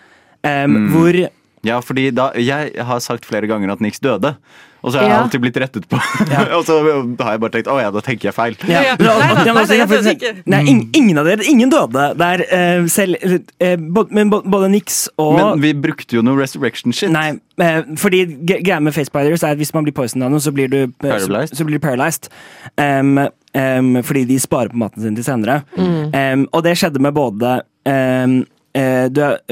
[0.45, 1.17] em, hvor
[1.65, 4.35] Ja, fordi da, jeg har sagt flere ganger at Nix døde.
[4.83, 5.19] Og så har jeg Ja.
[5.23, 5.97] alltid blitt rettet på.
[6.59, 8.57] og så har jeg bare tenkt å ja, da tenker jeg feil.
[8.67, 10.33] Ja, Ja, Nei, nei, nei, nei, nei.
[10.47, 11.45] Nei, ing- ingen av dere.
[11.49, 12.43] Ingen døde der.
[12.51, 13.17] uh, selv
[13.63, 17.11] Uh, både, Men både Nix og Men vi brukte jo noe resurrection shit.
[17.15, 20.51] Nei, uh, fordi greia med facepiders er at hvis man blir poisoned av noe, så
[20.53, 21.55] blir du Paralyzed.
[21.55, 22.29] Så, så blir du paralyzed.
[22.77, 23.19] Um,
[23.55, 25.61] um, fordi de sparer på maten sin til senere.
[25.79, 28.27] Em, og det skjedde med både eh,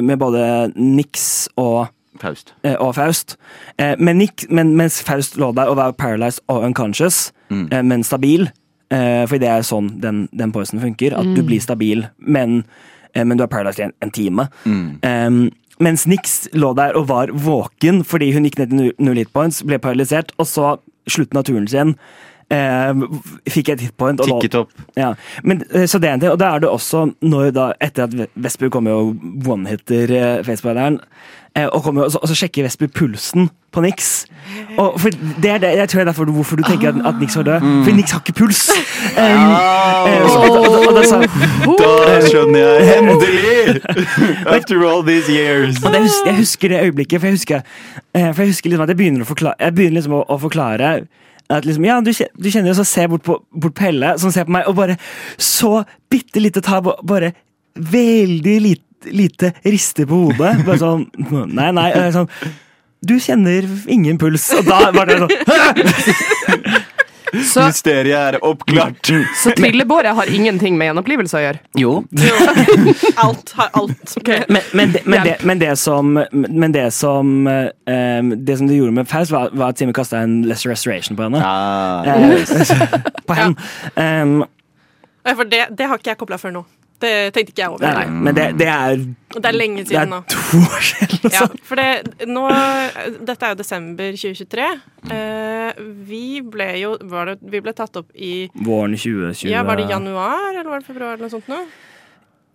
[0.03, 0.45] Med både
[0.77, 1.89] Nix og
[2.21, 2.53] Faust.
[2.65, 3.37] eh, og Faust.
[3.79, 8.03] Eh, Men, Nick, men mens Faust lå der og var paralyzed og unconscious, eh, men
[8.05, 8.51] stabil
[8.91, 11.17] eh, For det er sånn den, den poisonen funker.
[11.19, 12.65] At du blir stabil, men,
[13.15, 14.49] eh, men du er paralyzed i en, en time.
[15.03, 15.31] Eh,
[15.81, 19.63] mens Nix lå der og var våken fordi hun gikk ned til null hit points,
[19.63, 20.75] ble paralysert, og så
[21.09, 21.95] slutten av turen sin
[22.51, 23.05] eh,
[23.51, 24.21] fikk et hitpoint.
[24.21, 24.71] og Tikket opp.
[24.99, 25.13] ja,
[25.45, 28.09] men, eh, så det er en ting, og da er det også når da, etter
[28.09, 31.01] at Vestby kommer og one-hitter eh, facepideren,
[31.57, 34.27] eh, og, kommer, og, så, og så sjekker Vestby pulsen på Nix.
[34.83, 37.21] Og for det er det, jeg tror det er derfor hvorfor du tenker at, at
[37.23, 37.67] Nix var død.
[37.87, 38.65] For Nix har ikke puls!
[39.15, 41.21] Um, eh, så, og, og, og, da sa-
[41.79, 43.81] Da skjønner jeg endelig!
[44.57, 45.79] After all these years.
[45.85, 47.63] og det, jeg husker det øyeblikket, for jeg husker,
[48.15, 50.39] eh, for jeg husker liksom at jeg begynner å forklare, jeg begynner liksom å, å
[50.43, 50.91] forklare
[51.51, 54.33] at liksom, ja, du, du kjenner jo så ser bort på, bort på Helle, som
[54.35, 54.97] ser på meg, og bare
[55.41, 57.33] så bitte lite tar bare
[57.75, 60.61] veldig lite, lite rister på hodet.
[60.67, 61.07] Bare sånn
[61.59, 61.91] Nei, nei.
[62.15, 62.31] sånn,
[63.07, 64.47] du kjenner ingen puls.
[64.59, 65.35] Og da var det sånn
[67.31, 69.11] Så, Mysteriet er oppklart.
[69.37, 71.63] så trillebåret har ingenting med gjenopplivelse å gjøre?
[71.81, 71.93] Jo.
[73.23, 74.17] Alt har alt.
[74.49, 77.71] Men, men, det, men, de, men det som Men det som eh,
[78.19, 81.17] um, Det som de gjorde med Faust, var, var at Timmy kasta en Lesser Restoration
[81.17, 81.41] på henne.
[81.45, 82.05] Ah.
[82.05, 83.71] Uh, på henne.
[83.97, 84.45] Um,
[85.37, 86.67] For det, det har ikke jeg kobla før nå.
[87.01, 87.81] Det tenkte ikke jeg over.
[87.87, 90.19] nei, nei, men det, det er det er lenge Det er nå.
[90.29, 91.31] to år siden.
[91.33, 92.43] Ja, for det, nå,
[93.25, 94.67] dette er jo desember 2023.
[95.17, 99.49] Eh, vi ble jo var det, Vi ble tatt opp i Våren 2020.
[99.53, 101.63] Ja, Var det januar eller var det februar eller noe sånt nå?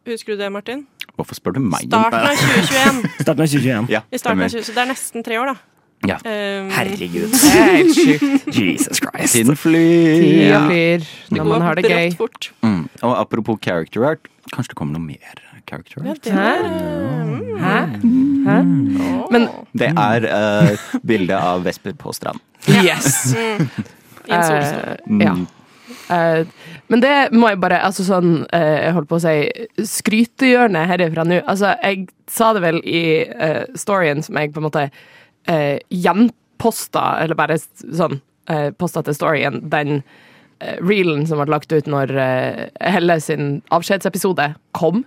[0.06, 0.84] Husker du det, Martin?
[1.16, 1.88] Hvorfor spør du meg?
[1.88, 3.08] Starten av 2021.
[3.24, 3.88] Starten av 2021.
[3.96, 5.58] Ja, I starten av 20, så det er nesten tre år, da.
[6.06, 6.18] Ja.
[6.22, 7.34] Um, Herregud.
[7.56, 8.50] Helt sjukt.
[8.54, 9.34] Jesus Christ.
[9.34, 10.20] Tiden flyr.
[10.22, 12.12] Tida flyr når man har det gøy.
[12.62, 12.84] Mm.
[13.02, 16.66] Og apropos character art, kanskje det kommer noe mer character Ja, det er,
[17.26, 17.58] mm.
[17.62, 17.78] Hæ?
[18.46, 18.58] Hæ?
[19.34, 22.40] Men Det er uh, et bilde av Vesper på strand.
[22.68, 23.34] yes!
[24.28, 24.96] I en solstol.
[24.96, 25.34] Eh, ja.
[26.10, 30.90] Uh, men det må jeg bare Altså sånn, uh, jeg holdt på å si Skrytehjørnet
[30.90, 31.42] herifra nå.
[31.46, 37.06] Altså, jeg sa det vel i uh, storyen som jeg på en måte uh, gjenposta,
[37.22, 40.24] eller bare sånn uh, posta til storyen, den uh,
[40.60, 45.04] reelen som ble lagt ut når uh, Helle sin avskjedsepisode kom.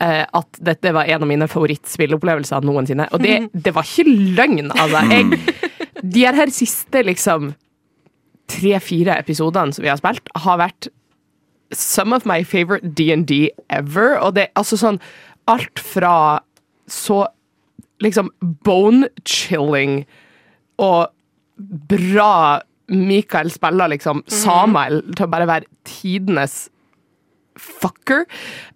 [0.00, 3.08] eh, at dette var en av mine favorittspillopplevelser noensinne.
[3.16, 5.04] Og det, det var ikke løgn, altså.
[5.10, 7.54] Jeg, de her, siste liksom
[8.52, 10.90] tre-fire episodene som vi har spilt, har vært
[11.74, 14.18] some of my favorite D&D ever.
[14.20, 15.00] Og det er altså sånn
[15.50, 16.42] alt fra
[16.90, 17.24] så
[18.04, 18.30] liksom
[18.66, 20.04] bone-chilling
[20.82, 21.08] og
[21.88, 26.68] bra Mikael spiller liksom Samuel til å bare være tidenes
[27.60, 28.24] fucker,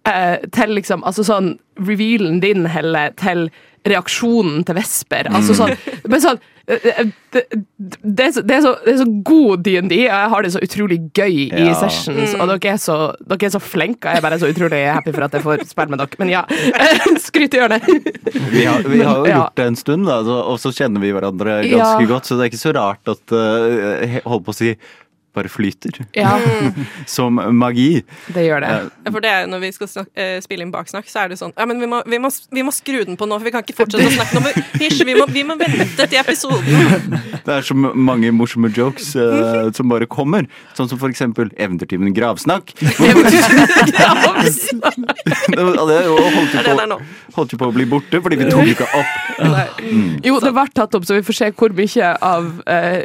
[0.05, 3.49] eh, til liksom Altså sånn revealen din, Helle, til
[3.87, 5.25] reaksjonen til Vesper.
[5.33, 5.71] Altså sånn
[6.05, 6.37] Men sånn
[6.69, 7.41] eh, eh, det,
[8.03, 10.51] det, er så, det, er så, det er så god DND, og jeg har det
[10.53, 11.73] så utrolig gøy i Ja.
[11.79, 12.35] sessions.
[12.37, 15.13] Og dere er, så, dere er så flinke, og jeg er bare så utrolig happy
[15.15, 16.19] for at jeg får spille med dere.
[16.21, 16.43] Men ja,
[17.25, 17.89] skryt i hjørnet.
[18.53, 19.37] Vi har, vi har jo Ja.
[19.39, 22.09] gjort det en stund, da, og så kjenner vi hverandre ganske Ja.
[22.13, 24.75] godt, så det er ikke så rart at uh, Holdt på å si
[25.33, 25.91] bare flyter.
[26.17, 26.39] Ja,
[27.07, 28.03] Som magi.
[28.33, 28.69] det gjør det.
[29.05, 31.37] Ja, For det er når vi skal snakke, eh, spille inn baksnakk, så er det
[31.39, 33.51] sånn Ja, men vi må, vi, må, vi må skru den på nå, for vi
[33.55, 34.49] kan ikke fortsette å snakke nå.
[34.81, 36.73] Hysj, vi må, vi må vente til episoden.
[37.45, 40.43] Det er så mange morsomme jokes eh, som bare kommer.
[40.77, 42.65] Sånn som for eksempel Eventyrtimen Gravsnakk.
[42.81, 42.87] Det
[46.05, 46.71] jo holdt jo på,
[47.37, 49.11] holdt på å bli borte, fordi vi tok ikke opp.
[49.81, 50.19] Mm.
[50.25, 53.01] Jo, det ble tatt opp, så vi får se hvor mye av eh,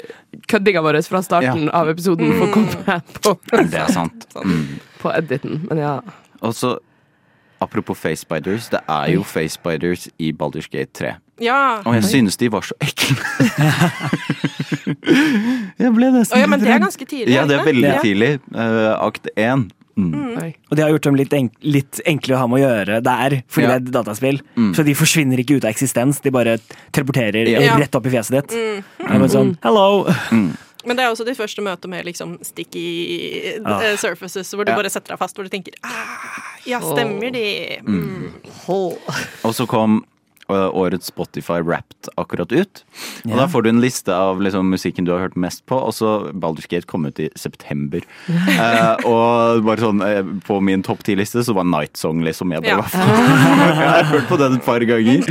[0.48, 3.36] køddinga vår fra starten av episoden får komme på,
[3.70, 4.26] Det er sant.
[5.02, 5.62] på editen.
[5.70, 5.94] Men ja.
[6.44, 6.76] Og så,
[7.60, 11.14] apropos Face Spiders, det er jo Face Spiders i Baldur's Gate 3.
[11.40, 11.80] Ja.
[11.84, 13.16] Og jeg synes de var så ekle.
[15.82, 17.34] jeg ble nesten oh, ja, men det er ganske tidlig.
[17.34, 17.98] Ja, det er veldig Ja.
[18.04, 18.30] tidlig.
[18.54, 19.66] Uh, akt én.
[19.96, 20.52] Mm.
[20.70, 23.42] Og de har gjort dem litt, enk litt enkle å ha med å gjøre der,
[23.48, 23.78] fordi Ja.
[23.78, 24.40] det er dataspill.
[24.42, 24.74] dataspill.
[24.76, 26.58] Så de forsvinner ikke ut av eksistens, de bare
[26.92, 27.76] teleporterer Ja.
[27.78, 28.50] rett opp i fjeset ditt.
[28.52, 28.84] Mm.
[29.08, 29.28] mm.
[29.28, 30.04] sånn, hello!
[30.86, 33.80] Men det er også de første møtene med liksom sticky Ah.
[33.82, 34.76] eh, surfaces, hvor du Ja.
[34.76, 35.90] bare setter deg fast, hvor du tenker ah,
[36.64, 37.78] Ja, stemmer de?
[37.82, 38.32] Mm.
[38.68, 40.04] Og så kom
[40.48, 42.82] årets Spotify Wrapped akkurat ut.
[43.24, 45.78] Og da får du en liste av liksom, musikken du har hørt mest på.
[45.78, 48.04] Og så Baldur's Gate kom ut i september.
[48.28, 52.66] uh, og bare sånn eh, på min topp ti-liste så var Night Song liksom Jeg
[52.66, 52.86] bare, Ja.
[53.76, 55.26] Jeg har hørt på den et par ganger.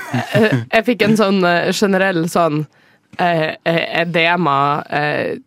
[0.74, 5.38] Jeg fikk en sånn eh, generell sånn uh, eh, edema uh,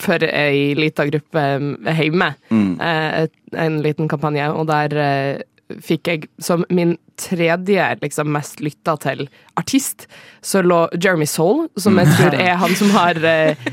[0.00, 1.42] for ei lita gruppe
[1.86, 2.32] eh, hjemme.
[2.50, 2.72] Mm.
[3.54, 5.42] en liten kampanje, og der eh,
[5.82, 9.26] fikk jeg som min tredje liksom, mest lytta til
[9.60, 10.06] artist,
[10.42, 13.68] så lå Jeremy Soul, som jeg tror er han som har eh,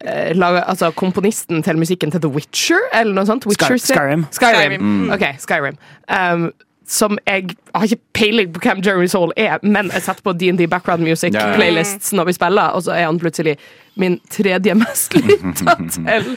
[0.00, 3.46] eh, laget, altså komponisten til musikken til The Witcher, eller noe sånt.
[3.50, 4.28] Witcher Sky- Skyrim.
[4.34, 4.78] Skyrim.
[4.80, 5.10] Mm.
[5.16, 5.80] Ok, Skyrim.
[6.08, 6.52] Um,
[6.86, 10.66] som jeg har ikke peiling på hvem Jeremy Soul er, men jeg setter på D&D
[10.68, 11.56] background Music-playlists yeah.
[11.56, 13.56] playlists når vi spiller, og så er han plutselig
[13.96, 16.30] min tredje mest lytta til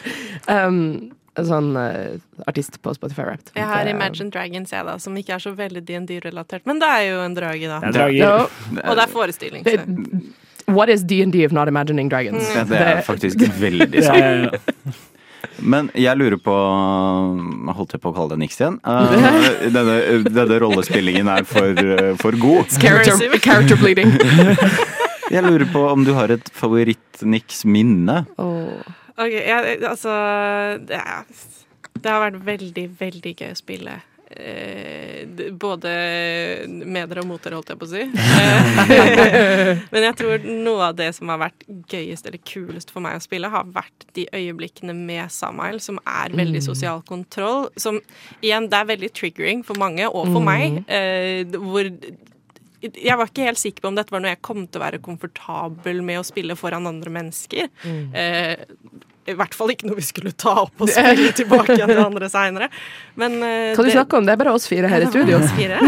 [0.47, 1.11] um,
[1.45, 2.17] sånn uh,
[2.49, 3.51] artist på Spotify Wrapped.
[3.55, 6.65] Jeg har Imagine Dragons, jeg, da, som ikke er så veldig DND-relatert.
[6.65, 7.79] Men det er jo en drage, da.
[7.93, 8.17] Drager.
[8.17, 8.31] Ja,
[8.87, 9.63] Og det er forestilling.
[9.67, 10.73] det, Så.
[10.73, 12.49] what is DND if not imagining dragons?
[12.55, 14.17] Ja, det er faktisk veldig sant.
[14.17, 14.95] ja, ja.
[15.61, 16.53] Men jeg lurer på
[17.73, 18.79] Holdt jeg på å kalle det niks igjen?
[18.87, 19.95] Uh, denne,
[20.25, 22.69] denne rollespillingen er for, eh, for god.
[22.81, 24.13] Character, character bleeding.
[25.27, 28.21] Jeg lurer på om du har et favoritt-niks-minne?
[28.39, 28.93] Åh.
[29.17, 30.13] Ok, Ja, altså
[30.87, 31.25] det, er,
[31.97, 33.95] det har vært veldig, veldig gøy å spille.
[34.27, 35.23] Eh,
[35.55, 35.91] både
[36.67, 38.03] med dere og mot dere, holdt jeg på å si.
[38.03, 43.17] Eh, Men jeg tror noe av det som har vært gøyest eller kulest for meg
[43.17, 47.69] å spille, har vært de øyeblikkene med Samael, som er veldig sosial kontroll.
[47.79, 48.01] Som
[48.43, 50.83] igjen, det er veldig triggering for mange, og for meg.
[50.91, 51.87] Eh, hvor
[52.95, 55.01] jeg var ikke helt sikker på om dette var noe jeg kom til å være
[55.03, 57.67] komfortabel med å spille foran andre mennesker.
[57.83, 58.55] Eh,
[59.27, 62.29] I hvert fall ikke noe vi skulle ta opp og spille tilbake igjen til andre
[62.31, 62.69] seinere.
[63.19, 64.25] Men eh, Hva du det- snakker om?
[64.29, 65.41] Det er bare oss fire her i studio.
[65.41, 65.81] oss fire.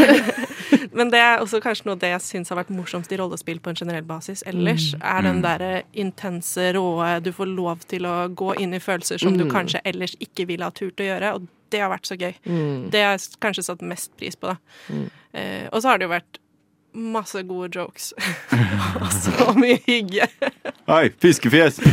[1.00, 3.72] Men det er også kanskje noe det jeg syns har vært morsomst i rollespill på
[3.72, 8.52] en generell basis ellers, er den derre intense, råe Du får lov til å gå
[8.60, 11.80] inn i følelser som du kanskje ellers ikke ville ha turt å gjøre, og det
[11.84, 12.34] har vært så gøy.
[12.90, 14.58] Det har jeg kanskje satt mest pris på, da.
[15.38, 16.40] Eh, og så har det jo vært
[16.94, 18.14] masse gode jokes.
[19.02, 20.28] Og så mye hygge.
[20.90, 21.80] Hei, fiskefjes!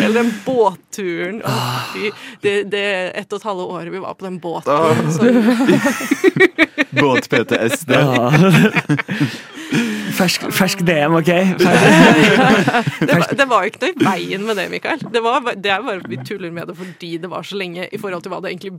[0.00, 1.42] Eller den båtturen.
[1.44, 2.10] Oh, fy.
[2.42, 5.12] Det, det ett og et halvt året vi var på den båten.
[5.12, 5.24] Så
[7.00, 7.92] Båt-PTSD.
[10.20, 11.30] Fersk, fersk DM, OK?
[13.08, 15.00] det, var, det var ikke noe i veien med det, Mikael.
[15.14, 18.00] Det, var, det er bare vi tuller med det fordi det var så lenge i
[18.00, 18.74] forhold til hva det egentlig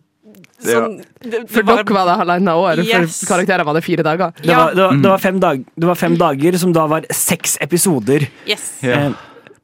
[0.61, 3.17] sånn, det, det For dere var det halvannet år, Yes.
[3.23, 4.35] for karakterene var det fire dager.
[4.37, 7.09] Det var, det, var, det, var fem dag, det var fem dager som da var
[7.15, 8.27] seks episoder.
[8.49, 8.67] Yes.
[8.85, 9.01] Ja.
[9.07, 9.11] Eh,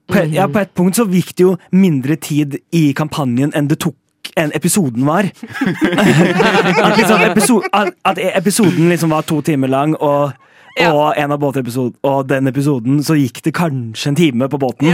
[0.07, 3.67] På, et- ja, på et punkt så gikk det jo mindre tid i kampanjen enn
[3.69, 3.95] det tok
[4.37, 5.27] enn episoden var.
[5.97, 10.31] at, liksom, episode, at, at episoden liksom var to timer lang, og,
[10.79, 10.91] Ja.
[10.93, 14.91] og en av båtepisod og den episoden så gikk det kanskje en time på båten.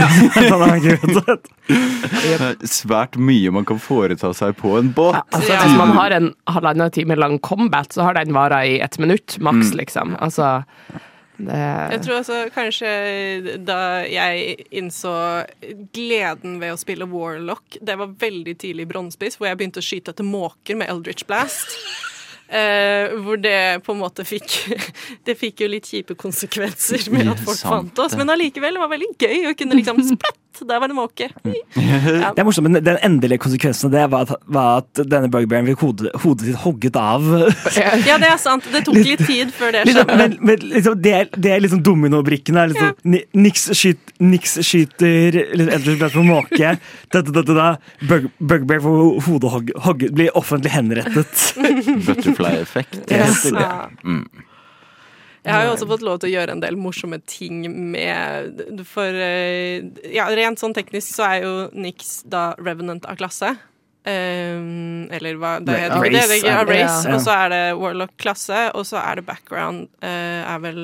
[1.68, 5.14] Er det er Svært mye man kan foreta seg på en båt.
[5.18, 5.60] Ja, Altså, Ja.
[5.64, 9.38] Hvis man har en halvannen time lang combat, så har den vara i ett minutt
[9.40, 9.76] maks, Mm.
[9.78, 10.16] liksom.
[10.20, 10.64] Altså
[11.38, 15.44] det, Jeg tror altså kanskje da jeg innså
[15.92, 19.84] gleden ved å spille Warlock Det var veldig tidlig i Bronsebiss, hvor jeg begynte å
[19.84, 21.66] skyte etter måker med Eldritch Blast.
[22.44, 24.52] Eh, hvor det på en måte fikk
[25.26, 28.90] Det fikk jo litt kjipe konsekvenser med at folk fant oss, men allikevel det var
[28.92, 31.26] veldig gøy å kunne liksom sprett Der var det måke.
[31.44, 35.66] Det er morsomt, men Den endelige konsekvensen av det var at, var at denne bugbearen
[35.68, 37.24] fikk hodet, hodet sitt hogget av.
[38.08, 38.66] Ja, det er sant.
[38.72, 40.16] Det tok litt tid før det skjedde.
[40.20, 42.58] men, men liksom, det, er, det er liksom dominobrikken.
[42.72, 43.22] Liksom, ja.
[43.44, 46.74] Nix, skyt, Nix skyter liksom, Edward på måke.
[47.12, 47.68] Da, da, da.
[48.08, 51.48] Bug, Bugbear får hodet hogg- hogget, blir offentlig henrettet.
[52.06, 53.00] Butterfly-effekt.
[53.10, 53.44] Yes.
[53.52, 53.88] Ja.
[55.44, 59.18] Jeg har jo også fått lov til å gjøre en del morsomme ting med For
[59.26, 63.52] eh, ja, rent sånn teknisk så er jo Nix da Revenant av klasse.
[64.04, 67.08] Um, eller hva det heter Race, det, det ja, Race.
[67.08, 70.82] Og så er det Warlock-klasse, og så er det background uh, er vel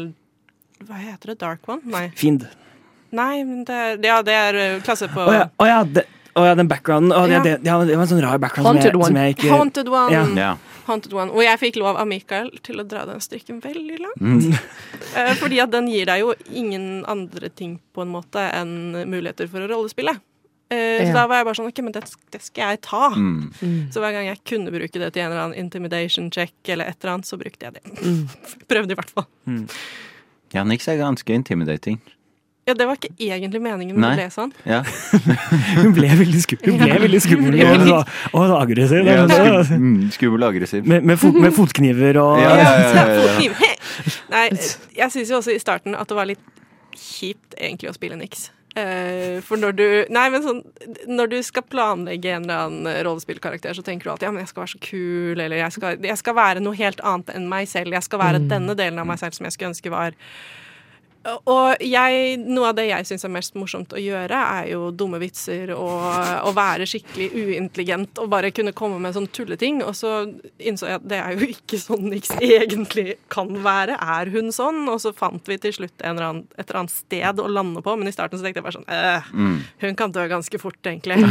[0.89, 1.41] Hva heter det?
[1.43, 1.85] Dark One?
[1.85, 2.07] Nei.
[2.17, 2.47] Fiend.
[3.13, 6.45] Nei, men det ja, det er eh, klasse på Å ja, oh, ja, det, å
[6.47, 7.13] ja, den backgrounden.
[7.13, 7.43] Å, det, Ja.
[7.43, 9.25] det, ja, det var en sånn rar background som Haunted jeg, som One.
[9.27, 10.13] jeg ikke Haunted One.
[10.13, 10.25] Ja.
[10.37, 10.51] Ja.
[10.87, 11.31] Haunted One.
[11.31, 14.21] Og jeg fikk lov av Mikael til å dra den strikken veldig langt.
[14.21, 14.55] Mm.
[15.11, 19.49] Eh, fordi at den gir deg jo ingen andre ting på en måte enn muligheter
[19.51, 20.13] for å rollespille.
[20.71, 21.13] Eh, Så Ja.
[21.17, 23.09] da var jeg bare sånn OK, men det, det skal jeg ta.
[23.11, 23.91] Mm.
[23.91, 27.03] Så hver gang jeg kunne bruke det til en eller annen intimidation check eller et
[27.03, 27.83] eller annet, så brukte jeg det.
[28.07, 28.29] Mm.
[28.71, 29.27] Prøvde i hvert fall.
[30.55, 31.99] Ja, Nix er ganske intimidating.
[32.71, 34.11] Ja, det var ikke egentlig meningen, men Nei.
[34.15, 34.53] det ble sånn.
[34.63, 34.85] Ja.
[35.83, 36.69] Hun ble veldig skummel.
[36.71, 39.11] Hun ble veldig skummel og, og, og aggressiv.
[39.11, 39.41] Ja, Det
[39.75, 40.87] mm, skummel og aggressiv.
[40.87, 43.19] Med, med, fot, med fotkniver og Ja, ja, ja, ja, ja.
[43.27, 44.23] Fotkniv.
[44.31, 44.47] Nei,
[45.01, 46.47] jeg syns jo også i starten at det var litt
[46.95, 48.53] kjipt egentlig å spille niks.
[48.79, 50.61] Eh, for når du Nei, men sånn
[51.11, 54.53] Når du skal planlegge en eller annen rollespillkarakter, så tenker du alltid ja, men jeg
[54.53, 57.67] skal være så kul, eller jeg skal, jeg skal være noe helt annet enn meg
[57.67, 57.99] selv.
[57.99, 60.15] Jeg skal være denne delen av meg selv som jeg skulle ønske var
[61.21, 65.19] og jeg, noe av det jeg syns er mest morsomt å gjøre, er jo dumme
[65.21, 66.01] vitser og
[66.49, 69.83] å være skikkelig uintelligent og bare kunne komme med sånne tulleting.
[69.85, 70.15] Og så
[70.57, 73.99] innså jeg at det er jo ikke sånn Nix egentlig kan være.
[74.01, 74.87] Er hun sånn?
[74.89, 77.85] Og så fant vi til slutt en eller annen, et eller annet sted å lande
[77.85, 80.81] på, men i starten så tenkte jeg bare sånn øh, Hun kan dø ganske fort,
[80.89, 81.21] egentlig.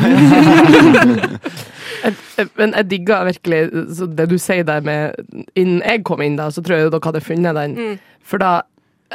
[2.59, 3.61] Men jeg digga virkelig
[3.97, 5.17] så det du sier der med
[5.59, 7.97] Innen jeg kom inn, da, så tror jeg dere hadde funnet den.
[8.29, 8.61] For da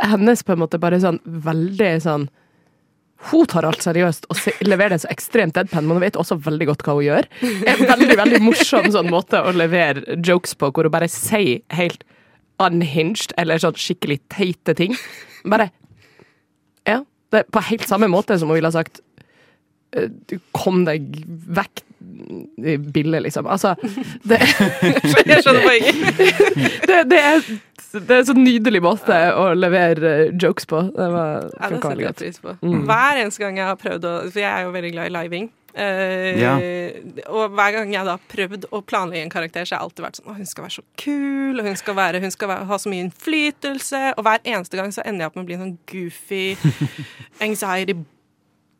[0.03, 2.27] Hennes på en måte bare sånn veldig sånn
[3.31, 6.67] hun tar alt seriøst og leverer det så ekstremt deadpan, men hun vet også veldig
[6.69, 7.29] godt hva hun gjør.
[7.71, 12.05] En veldig veldig morsom sånn måte å levere jokes på, hvor hun bare sier helt
[12.61, 14.99] unhinged, eller sånn skikkelig teite ting.
[15.49, 15.71] Bare
[16.87, 17.01] Ja.
[17.33, 19.01] Det er på helt samme måte som hun ville ha sagt
[20.57, 21.85] Kom deg vekk
[22.57, 23.47] i bildet, liksom.
[23.47, 23.75] Altså
[24.29, 24.41] det,
[25.27, 26.21] Jeg skjønner poenget.
[26.89, 27.43] det, det, er,
[27.99, 30.87] det er så nydelig måte å levere eh, jokes på.
[30.95, 32.57] Det var, Ja, det setter jeg pris på.
[32.63, 35.53] Hver eneste gang jeg har prøvd å For jeg er jo veldig glad i living.
[35.75, 36.53] Uh, Ja.
[37.35, 40.05] Og hver gang jeg da har prøvd å planlegge en karakter, så har jeg alltid
[40.05, 42.69] vært sånn Å, hun skal være så kul, og hun skal, være, hun skal være,
[42.71, 44.03] ha så mye innflytelse.
[44.15, 46.45] Og hver eneste gang så ender jeg opp med å bli en sånn goofy
[47.49, 47.97] anxiety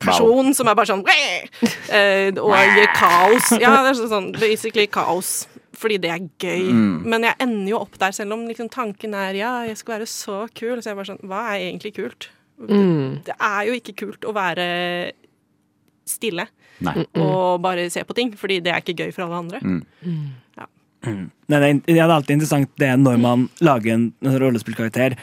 [0.05, 2.55] person som er bare sånn eh, Og
[2.99, 3.51] kaos.
[3.61, 5.45] Ja, det er sånn basically kaos.
[5.75, 6.71] Fordi det er gøy.
[7.03, 10.09] Men jeg ender jo opp der, selv om liksom tanken er ja, jeg skal være
[10.11, 10.79] så kul.
[10.79, 12.31] Så jeg er bare sånn Hva er egentlig kult?
[12.55, 12.81] Det,
[13.27, 14.67] det er jo ikke kult å være
[16.07, 16.45] stille
[16.85, 17.03] Nei.
[17.19, 19.61] og bare se på ting, fordi det er ikke gøy for alle andre.
[19.65, 21.17] Nei,
[21.51, 25.17] det, er, det er alltid interessant det når man lager en, en rollespillkarakter.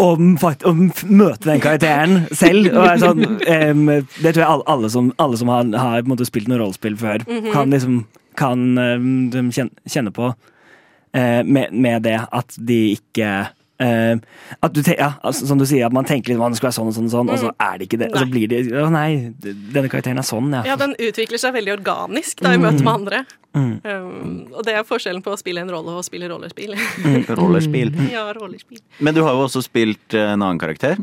[0.00, 0.18] Og,
[0.66, 2.72] om møte den karakteren selv.
[2.98, 6.58] Sånn, um, det tror jeg alle, alle som, alle som har, har måte spilt noe
[6.62, 8.02] rollespill før, kan liksom
[8.38, 13.32] kan um, kjenne, kjenne på uh, med, med det at de ikke
[13.82, 14.16] eh,
[14.62, 16.84] at du, te- ja, altså, Som du sier, at man tenker litt man skulle skal
[16.86, 18.08] være sånn og sånn, og sånn, og så er det ikke det.
[18.14, 19.08] Og så blir det Å nei,
[19.42, 20.62] denne karakteren er sånn, ja.
[20.72, 23.22] Ja, den utvikler seg veldig organisk da i møte med andre.
[23.52, 26.72] Um, og det er forskjellen på å spille en rolle og spille rollespill.
[27.42, 27.90] Rollerspill.
[28.12, 28.80] ja, rollespill.
[29.04, 31.02] Men du har jo også spilt eh, en annen karakter.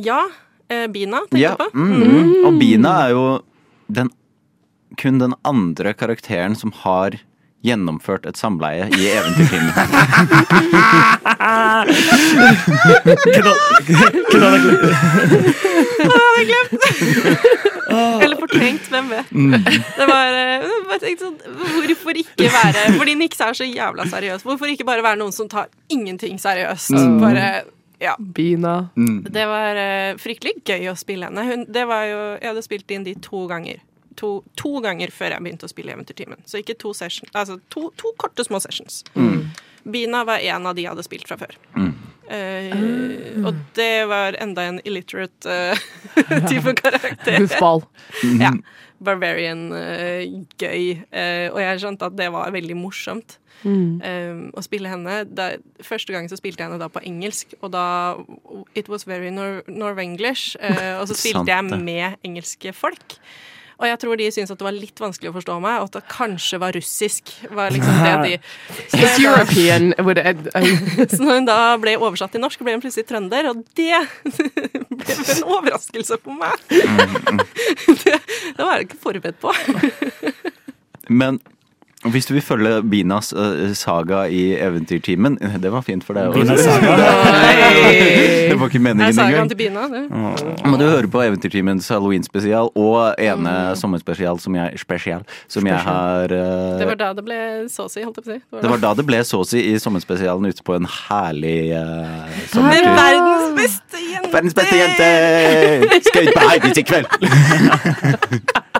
[0.00, 0.22] Ja,
[0.72, 1.50] Uh, Bina, tenker Ja.
[1.52, 1.76] jeg på.
[1.76, 2.46] Mm.
[2.48, 3.24] Og Bina er jo
[3.92, 4.08] den,
[4.96, 7.18] kun den andre karakteren som har
[7.64, 9.74] gjennomført et samleie i eventyrfilmen.
[18.24, 19.30] Eller fortrengt, hvem vet.
[19.96, 21.38] Det var, eh, jeg tenkte sånn,
[21.84, 24.44] Hvorfor ikke være Fordi Nix er så jævla seriøs.
[24.46, 26.94] Hvorfor ikke bare være noen som tar ingenting seriøst?
[27.22, 27.46] Bare,
[28.02, 28.14] ja.
[28.18, 28.88] Bina.
[29.30, 31.42] Det var uh, fryktelig gøy å spille henne.
[31.48, 33.78] Hun, det var jo, jeg hadde spilt inn de to ganger.
[34.20, 36.44] To, to ganger før jeg begynte å spille Eventyrtimen.
[36.46, 39.02] Så ikke to sessions, altså to, to korte, små sessions.
[39.84, 41.58] Bina var en av de jeg hadde spilt fra før.
[42.32, 42.72] Eh,
[43.44, 45.44] og det var enda en illiterate
[45.76, 47.36] uh, type karakter.
[47.42, 47.84] Huffball.
[48.40, 48.54] Ja.
[49.04, 50.22] Barbarian, uh,
[50.56, 50.94] gøy.
[51.12, 55.22] Eh, og jeg skjønte at det var veldig morsomt eh, å spille henne.
[55.28, 55.50] Da,
[55.84, 57.86] første gang så spilte jeg henne da på engelsk, og da
[58.78, 60.56] It was very nor norwenglish.
[60.60, 63.18] Uh, og så spilte jeg med engelske folk.
[63.80, 65.98] Og jeg tror de syntes at det var litt vanskelig å forstå meg, og at
[65.98, 67.32] det kanskje var russisk.
[67.50, 68.34] Var liksom det de
[69.00, 69.92] It's European.
[70.06, 70.62] With a, a,
[71.10, 74.02] så når hun da ble oversatt til norsk, ble hun plutselig trønder, og det
[75.00, 76.54] ble en overraskelse for meg.
[78.04, 78.16] Det,
[78.56, 79.52] det var jeg ikke forberedt på.
[81.08, 81.38] Men
[82.12, 86.34] hvis du vil følge Binas eh, saga i Eventyrtimen Det var fint for deg.
[86.34, 86.64] Binas
[88.48, 89.48] det var ikke meningen sagaen engang.
[89.48, 90.02] til Bina, det?
[90.68, 96.34] Må du høre på Eventyrtimens Halloween-spesial og ene sommerspesial som jeg, spesial, som jeg har
[96.34, 97.38] uh, Det var da det ble
[97.72, 98.62] såsi, holdt jeg på å si.
[98.66, 102.84] Det var da det ble såsi i sommerspesialen ute på en herlig uh, sommertur.
[102.84, 104.32] Med verdens beste jente!
[104.36, 106.02] Verdens beste jente!
[106.10, 107.08] Skal ut på Heidis i kveld!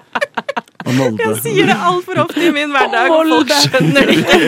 [0.85, 1.23] Og Molde.
[1.25, 4.39] Jeg sier det altfor ofte i min hverdag, og folk skjønner det ikke.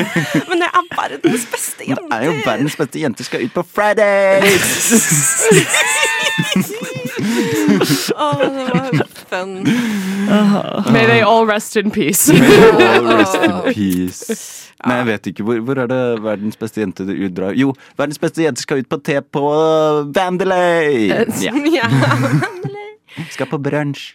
[0.51, 2.11] Men jeg er verdens beste Det jente!
[2.13, 4.93] er jo verdens beste jente skal ut på Fridays!
[8.17, 9.55] Å, det var fun.
[10.93, 12.29] may they all rest in peace.
[12.31, 14.39] all rest in peace.
[14.87, 15.47] Nei, jeg vet ikke.
[15.47, 17.57] Hvor, hvor er det verdens beste jente du drar?
[17.57, 19.43] Jo, verdens beste jente skal ut på te på
[20.15, 21.09] Vandelay!
[21.41, 21.89] Ja, Ja.
[23.33, 24.13] skal på brunsj.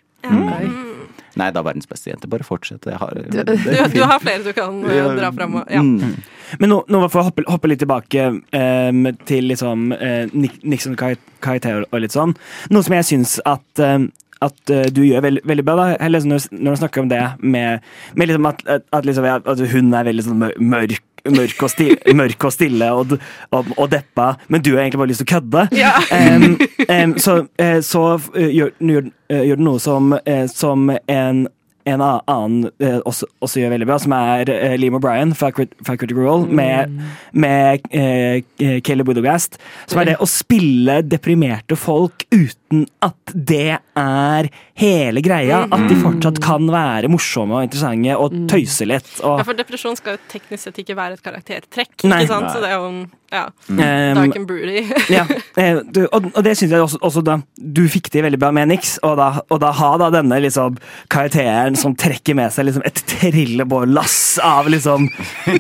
[1.40, 2.30] Nei, da verdens beste jente.
[2.32, 2.86] Bare fortsett.
[2.88, 3.56] Jeg har, det, Du,
[3.96, 5.08] du har flere du kan ja.
[5.18, 5.60] dra fram.
[5.72, 5.84] Ja.
[5.84, 6.16] Mm.
[6.60, 11.16] Men nå, nå får jeg hoppe, hoppe litt tilbake um, til liksom uh, Nixon kar
[11.44, 12.36] karakter og litt sånn.
[12.74, 14.10] Noe som jeg syns at, um,
[14.44, 15.88] at uh, du gjør veldig, veldig bra, da.
[16.04, 17.88] Eller når, når du snakker om det med,
[18.20, 21.00] med liksom at, at, at, liksom, at hun er veldig sånn mørk.
[21.30, 23.16] Mørk og, sti, mørk og stille og,
[23.54, 25.68] og, og deppa, men du har egentlig bare lyst til å kødde.
[25.78, 25.92] Ja.
[26.10, 26.58] Um,
[26.88, 28.04] um, så eh, så
[28.34, 30.16] eh, gjør, gjør, eh, gjør det noe som,
[30.50, 31.46] som en
[31.90, 35.96] en annen eh, også, også gjør veldig bra, som er eh, Liam O'Brien fra, fra
[36.00, 36.98] Critical Role, med,
[37.34, 38.44] med eh,
[38.86, 39.58] Caleb Budogast.
[39.90, 45.64] Som er det å spille deprimerte folk uten at det er hele greia.
[45.72, 49.10] At de fortsatt kan være morsomme og interessante og tøyse litt.
[49.22, 52.24] Ja, for depresjon skal jo teknisk sett ikke være et karaktertrekk, Nei.
[52.24, 52.54] ikke sant?
[52.54, 54.16] Så det er jo en ja, Mm.
[54.18, 54.82] dark and broody.
[55.16, 55.24] ja,
[55.56, 58.50] eh, du, og, og det syns jeg også, også da du fikk til veldig bra
[58.52, 60.76] med Nix, og da, og da ha da denne liksom
[61.14, 65.08] karakteren som trekker med seg liksom et trillebårlass av liksom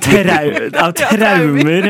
[0.03, 0.51] trau,
[0.83, 1.89] av traumer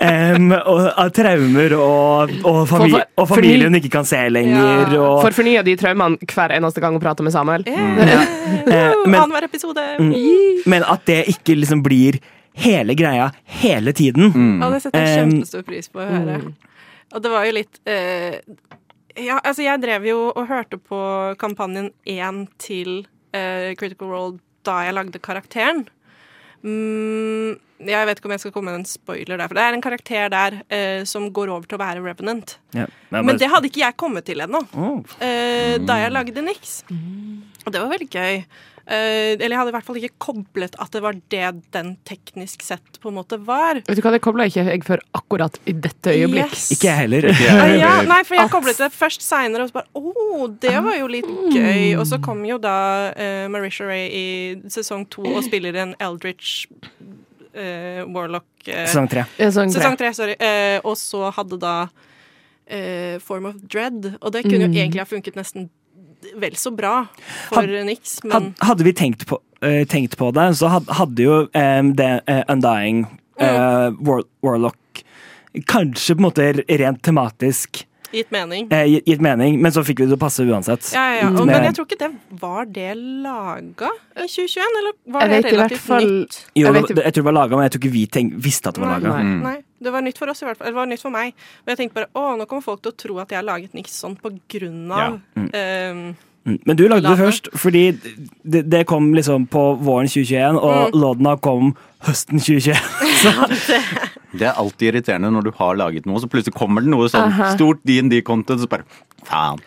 [0.00, 4.20] um, og, Av traumer og, og, famili For- for- og familien hun ikke kan se
[4.32, 4.94] lenger.
[4.94, 5.00] Ja.
[5.04, 7.64] Og, For fornya de traumene hver eneste gang hun prater med Samuel.
[7.68, 8.26] eh,
[9.04, 9.84] men- Annenhver episode.
[10.66, 12.20] men at det ikke liksom blir
[12.64, 13.30] hele greia
[13.60, 14.30] hele tiden.
[14.60, 16.40] Ja, det setter jeg kjempestor pris på å høre.
[17.10, 18.38] Og det var jo litt eh,
[19.18, 21.00] Ja, altså, jeg drev jo og hørte på
[21.40, 23.00] kampanjen 1 til
[23.34, 24.38] eh, Critical Role
[24.68, 25.86] da jeg lagde karakteren.
[26.60, 27.56] Mm,
[27.88, 29.84] jeg vet ikke om jeg skal komme med en spoiler der, for det er en
[29.84, 32.58] karakter der eh, som går over til å være Revenant.
[32.76, 35.14] Ja, men Men det hadde ikke jeg kommet til ennå, Åh.
[35.24, 36.82] eh, da jeg lagde Nix.
[37.64, 38.42] Og det var veldig gøy.
[38.90, 42.64] Eh, eller jeg hadde i hvert fall ikke koblet at det var det den teknisk
[42.66, 43.78] sett på en måte var.
[43.86, 46.50] Vet du hva, Det kobla ikke jeg før akkurat i dette øyeblikk.
[46.56, 46.64] Yes.
[46.74, 47.28] Ikke jeg heller.
[47.30, 50.74] Ah, ja, nei, for jeg At- koblet det først seinere, og så bare Å, det
[50.82, 51.94] var jo litt gøy.
[52.00, 52.76] Og så kom jo da
[53.14, 54.26] uh, Marisha Ray i
[54.70, 56.66] sesong to og spiller en Eldritch
[57.54, 59.26] uh, Warlock uh, Sesong tre.
[59.38, 59.80] Sesong tre.
[59.80, 60.34] Sesong tre, sorry.
[60.40, 61.74] Eh, og så hadde da
[62.66, 65.70] eh, Form of Dread, og det kunne jo egentlig ha funket nesten
[66.36, 67.06] vel så bra
[67.48, 70.90] for Had- Nix, men Had, hadde vi tenkt på, uh, tenkt på det, så had,
[71.00, 73.04] hadde jo um, det uh, Undying
[73.40, 75.04] eh, War, Warlock
[75.66, 78.68] kanskje på en måte rent tematisk gitt mening.
[78.72, 80.92] eh, gitt, gitt mening, men så fikk vi det til å passe uansett.
[80.92, 81.28] Ja, ja, ja.
[81.30, 81.46] Og, Mm.
[81.46, 86.02] men jeg tror ikke det var det laga i 2021, eller var det relativt fall
[86.04, 86.44] nytt?
[86.56, 88.66] Jo, Jeg vet- jeg tror det var laga, men jeg tror ikke vi tenk, visste
[88.68, 89.22] at det var laga.
[89.22, 89.40] Nei.
[89.42, 90.66] Nei, det var nytt for oss i hvert fall.
[90.68, 91.34] Eller det var nytt for meg.
[91.66, 93.72] Men jeg tenkte bare å, nå kommer folk til å tro at jeg har laget
[93.74, 95.42] niks sånn på grunn av ja.
[95.42, 96.16] Mm.
[96.48, 97.82] Men du lagde det først, fordi
[98.42, 101.74] det, det kom liksom på våren 2021, og Lodna kom
[102.06, 102.76] høsten 2021.
[104.30, 107.32] Det er alltid irriterende når du har laget noe, så plutselig kommer det noe sånn
[107.32, 107.48] Aha.
[107.56, 108.86] stort DND-content, så bare
[109.28, 109.58] faen.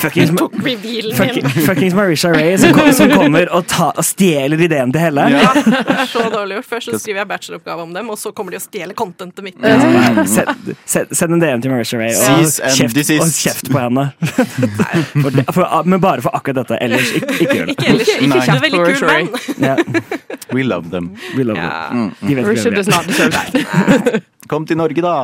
[0.00, 1.66] Fuckings, fucking, min.
[1.66, 5.26] fuckings Marisha Ray som, kom, som kommer og, ta, og stjeler ideen til Helle.
[5.34, 5.52] Ja.
[5.90, 6.68] Det er så dårlig gjort.
[6.70, 9.58] Først så skriver jeg bacheloroppgave om dem, og så kommer de og stjeler contentet mitt.
[9.62, 10.24] Ja.
[10.30, 14.08] Send, send, send en DM til Marisha Ray, og kjeft, og kjeft på henne.
[15.20, 16.78] For for, men bare for akkurat dette.
[16.82, 17.72] Ellers ikke, ikke gjør det.
[17.74, 18.08] Ikke ellers.
[18.08, 19.26] Ikke- er veldig på kul Sherry.
[19.60, 19.78] Yeah.
[20.54, 21.16] We love them.
[21.36, 22.16] we love it.
[22.20, 22.92] De vet ikke Richard hvem does er.
[22.96, 24.22] not deserve that.
[24.48, 25.14] Kom til Norge, da!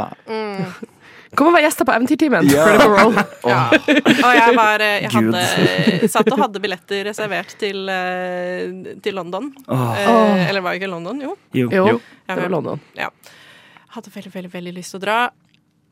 [1.34, 2.50] Kom og vær gjester på Eventyrtimen.
[2.52, 2.66] Ja.
[3.46, 3.70] Ja.
[3.70, 9.48] Og jeg var eh, Jeg hadde, satt og hadde billetter reservert til, eh, til London.
[9.70, 9.92] Oh.
[9.94, 11.20] Eh, eller var det ikke London?
[11.22, 11.36] Jo.
[11.54, 11.68] Jo.
[11.72, 11.96] Jo,
[12.26, 12.82] det var London.
[12.98, 13.10] Ja.
[13.94, 15.18] Hadde veldig, veldig, veldig lyst til å dra.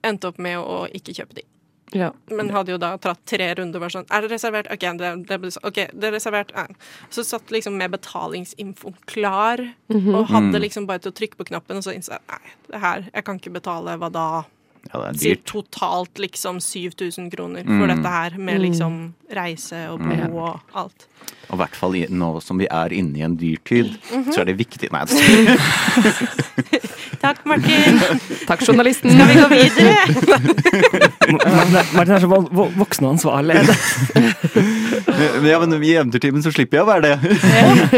[0.05, 1.47] Endte opp med å ikke kjøpe de.
[1.95, 2.11] Ja.
[2.27, 3.83] Men hadde jo da tatt tre runder.
[3.83, 4.71] Bare sånn, er det reservert?
[4.73, 6.51] OK, det, det, ble ok, det er reservert.
[6.57, 6.67] Ja.
[7.15, 9.63] Så satt liksom med betalingsinfo klar,
[9.93, 12.83] og hadde liksom bare til å trykke på knappen, og så innså jeg nei, det
[12.83, 14.27] her, jeg kan ikke betale hva da?
[14.93, 15.45] Ja, det er dyrt.
[15.47, 21.07] totalt liksom 7000 kroner for dette her, med liksom reise og bo og alt.
[21.49, 24.33] Og i hvert fall nå som vi er inne i en dyrtid, Mhm.
[24.33, 25.05] så er det viktig Nei,
[27.25, 28.01] Takk, Martin.
[28.49, 29.11] Takk, journalisten.
[29.15, 29.95] Skal vi gå videre?
[31.97, 33.57] Martin, er så vo- vo- voksen og ansvarlig.
[35.15, 37.17] Men ja, men i eventyrtimen så slipper jeg å være det.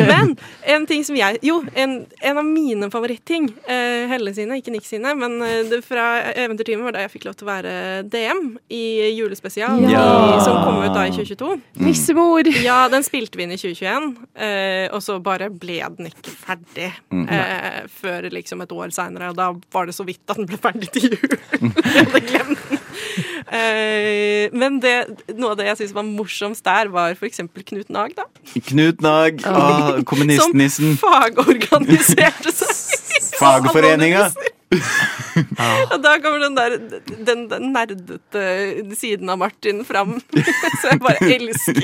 [0.07, 0.35] Men
[0.77, 4.87] en ting som jeg Jo, en, en av mine favoritting, uh, Helle sine, ikke Nick
[4.89, 7.75] sine, men uh, det fra Eventyrtimen var da jeg fikk lov til å være
[8.13, 8.43] DM
[8.73, 8.83] i
[9.17, 10.05] julespesial, Ja.
[10.37, 11.51] i, som kom ut da i 2022.
[11.87, 12.51] Nissemor.
[12.63, 16.89] Ja, den spilte vi inn i 2021, uh, og så bare ble den ikke ferdig
[16.91, 19.31] eh, før liksom et år seinere.
[19.33, 21.37] Og da var det så vidt at den ble ferdig til jul.
[21.61, 22.83] jeg hadde glemt den.
[23.47, 24.95] Uh, men det,
[25.37, 27.45] noe av det jeg syns var morsomst der, var f.eks.
[27.71, 28.27] Knut Nag, da.
[28.71, 30.97] Knut Nag, ah, kommunistnissen.
[30.97, 33.33] Som fagorganiserte seg.
[33.41, 34.29] Fagforeninga.
[34.75, 36.75] Og da kommer den der
[37.27, 38.43] den, den nerdete
[38.99, 40.17] siden av Martin fram.
[40.81, 41.83] Så jeg bare elsker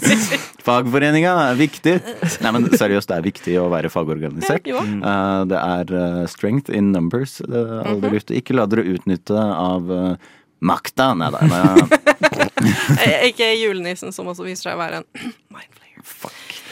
[0.66, 1.94] Fagforeninga er viktig.
[2.42, 4.66] Nei, men seriøst, det er viktig å være fagorganisert.
[4.70, 7.36] Ja, Eh, det er eh, strength in numbers.
[7.44, 8.18] Det er alle der.
[8.40, 10.32] Ikke la dere utnytte av eh,
[10.66, 11.12] makta.
[11.18, 11.40] Nei da.
[12.96, 15.06] Eh, Ikke julenissen, som også viser seg å være en
[15.54, 16.02] mindflayer.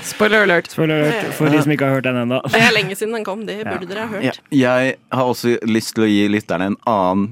[0.04, 0.68] Spoiler alert.
[0.72, 2.40] Spoiler alert for de som ikke har hørt den ennå.
[2.52, 4.40] Det er lenge siden den kom, det burde dere ha Ja, hørt.
[4.52, 7.30] jeg har også lyst til å gi lytterne en annen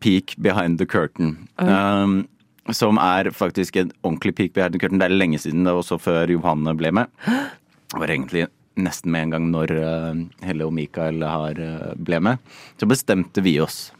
[0.00, 1.36] peak behind the curtain.
[1.56, 2.26] Um,
[2.72, 5.00] som er faktisk en ordentlig peak behind the curtain.
[5.02, 7.08] Det er lenge siden, det var også før Johanne ble med.
[7.26, 8.46] Det var egentlig
[8.80, 12.38] nesten med en gang når uh, Helle og Mikael har, uh, ble med.
[12.80, 13.90] Så bestemte vi oss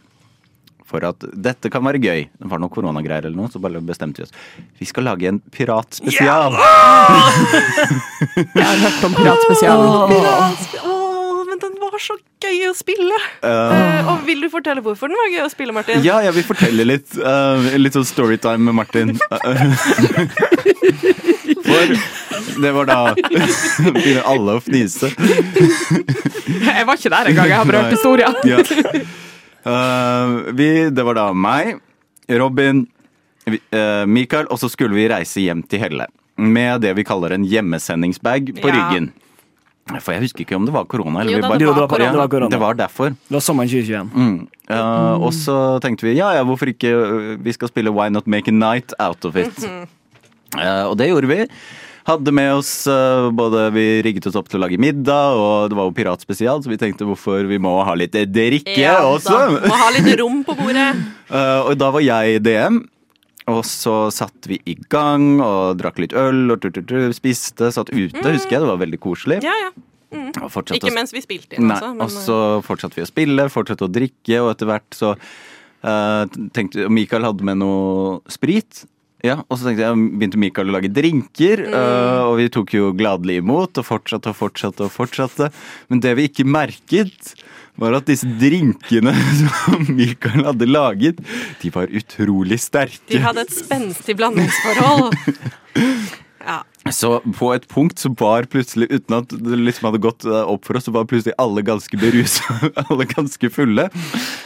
[0.93, 2.27] for at dette kan være gøy.
[2.39, 4.35] Det var noe koronagreier eller noe, så bare bestemte vi oss.
[4.81, 6.59] Vi skal lage en piratspesial.
[8.57, 9.89] Jeg har hørt om Piratspesialen.
[10.83, 13.19] Åh, men den var så gøy å spille!
[13.47, 16.03] Eh, og vil du fortelle hvorfor den var gøy å spille, Martin?
[16.05, 17.17] Ja, jeg vil fortelle litt.
[17.19, 19.17] Uh, litt sånn storytime med Martin.
[21.63, 21.93] For
[22.63, 25.13] det var da Begynner alle å fnise.
[25.13, 27.49] Jeg var ikke der engang.
[27.49, 28.35] Jeg har bare hørt historien.
[28.49, 28.59] Ja.
[29.65, 31.77] Eh, vi, det var da meg,
[32.29, 32.85] Robin,
[33.47, 36.07] vi, uh, Mikael, og så skulle vi reise hjem til Helle.
[36.39, 38.75] Med det vi kaller en hjemmesendingsbag på Ja.
[38.79, 39.11] ryggen.
[40.01, 41.21] For jeg husker ikke om det var korona.
[41.21, 42.13] Eller Jo vi da, bare, det var det korona.
[42.13, 42.49] det var korona.
[42.55, 43.09] det var derfor.
[43.11, 44.11] Det var sommeren 2021.
[44.15, 44.49] Mm.
[44.71, 48.49] Eh, Og så tenkte vi ja, ja, hvorfor ikke Vi skal spille Why Not Make
[48.49, 49.59] a Night Out of It.
[50.55, 51.47] Uh, og det gjorde vi.
[52.09, 55.79] Hadde med oss øh, både Vi rigget oss opp til å lage middag, og det
[55.79, 59.37] var jo piratspesial, så vi tenkte hvorfor vi må ha litt drikke Ja, også.
[59.37, 59.69] da.
[59.71, 60.91] Må ha litt rom på bordet.
[61.33, 62.75] Eh, og da var jeg i DM.
[63.49, 67.71] Og så satt vi i gang og drakk litt øl og tur, tur, tur, spiste.
[67.73, 68.61] Satt ute, husker jeg.
[68.61, 69.39] Det var veldig koselig.
[69.41, 69.71] Ja, ja.
[70.13, 71.95] Og Ikke mens vi spilte inn, altså.
[71.95, 72.37] Men, og så
[72.67, 77.47] fortsatte vi å spille, fortsatte å drikke, og etter hvert så uh, tenkte Mikael hadde
[77.49, 78.85] med noe sprit.
[79.23, 81.75] Ja, og så tenkte jeg, begynte Mikael å lage drinker, Mm.
[81.79, 85.53] eh, og vi tok jo gladelig imot, og fortsatte og fortsatte og fortsatte.
[85.89, 87.35] Men det vi ikke merket,
[87.79, 91.23] var at disse drinkene som Mikael hadde laget,
[91.63, 92.99] de var utrolig sterke.
[93.09, 95.15] de hadde et spenstig blandingsforhold.
[96.91, 100.67] Så på et punkt så var plutselig, uten at det liksom hadde gått eh, opp
[100.67, 102.57] for oss, så var plutselig alle ganske berusa,
[102.89, 103.87] alle ganske fulle.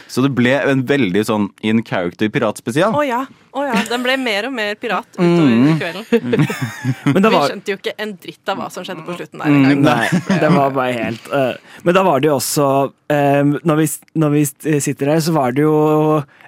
[0.07, 2.93] Så det ble en veldig sånn in character piratspesial.
[2.93, 3.23] Å ja.
[3.57, 3.73] Oh ja.
[3.89, 6.05] Den ble mer og mer pirat utover kvelden.
[7.15, 9.41] Men det Vi var, skjønte jo ikke en dritt av hva som skjedde på slutten
[9.41, 9.81] der engang.
[9.87, 11.79] Nei, det var bare helt uh...
[11.87, 12.67] Men da var det jo også
[13.13, 13.87] eh, når, vi,
[14.21, 14.45] når vi
[14.83, 15.73] sitter her, så var det jo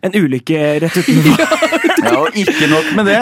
[0.05, 1.41] en ulykke rett utenfor.
[1.99, 3.19] Ja, og ikke nok med det.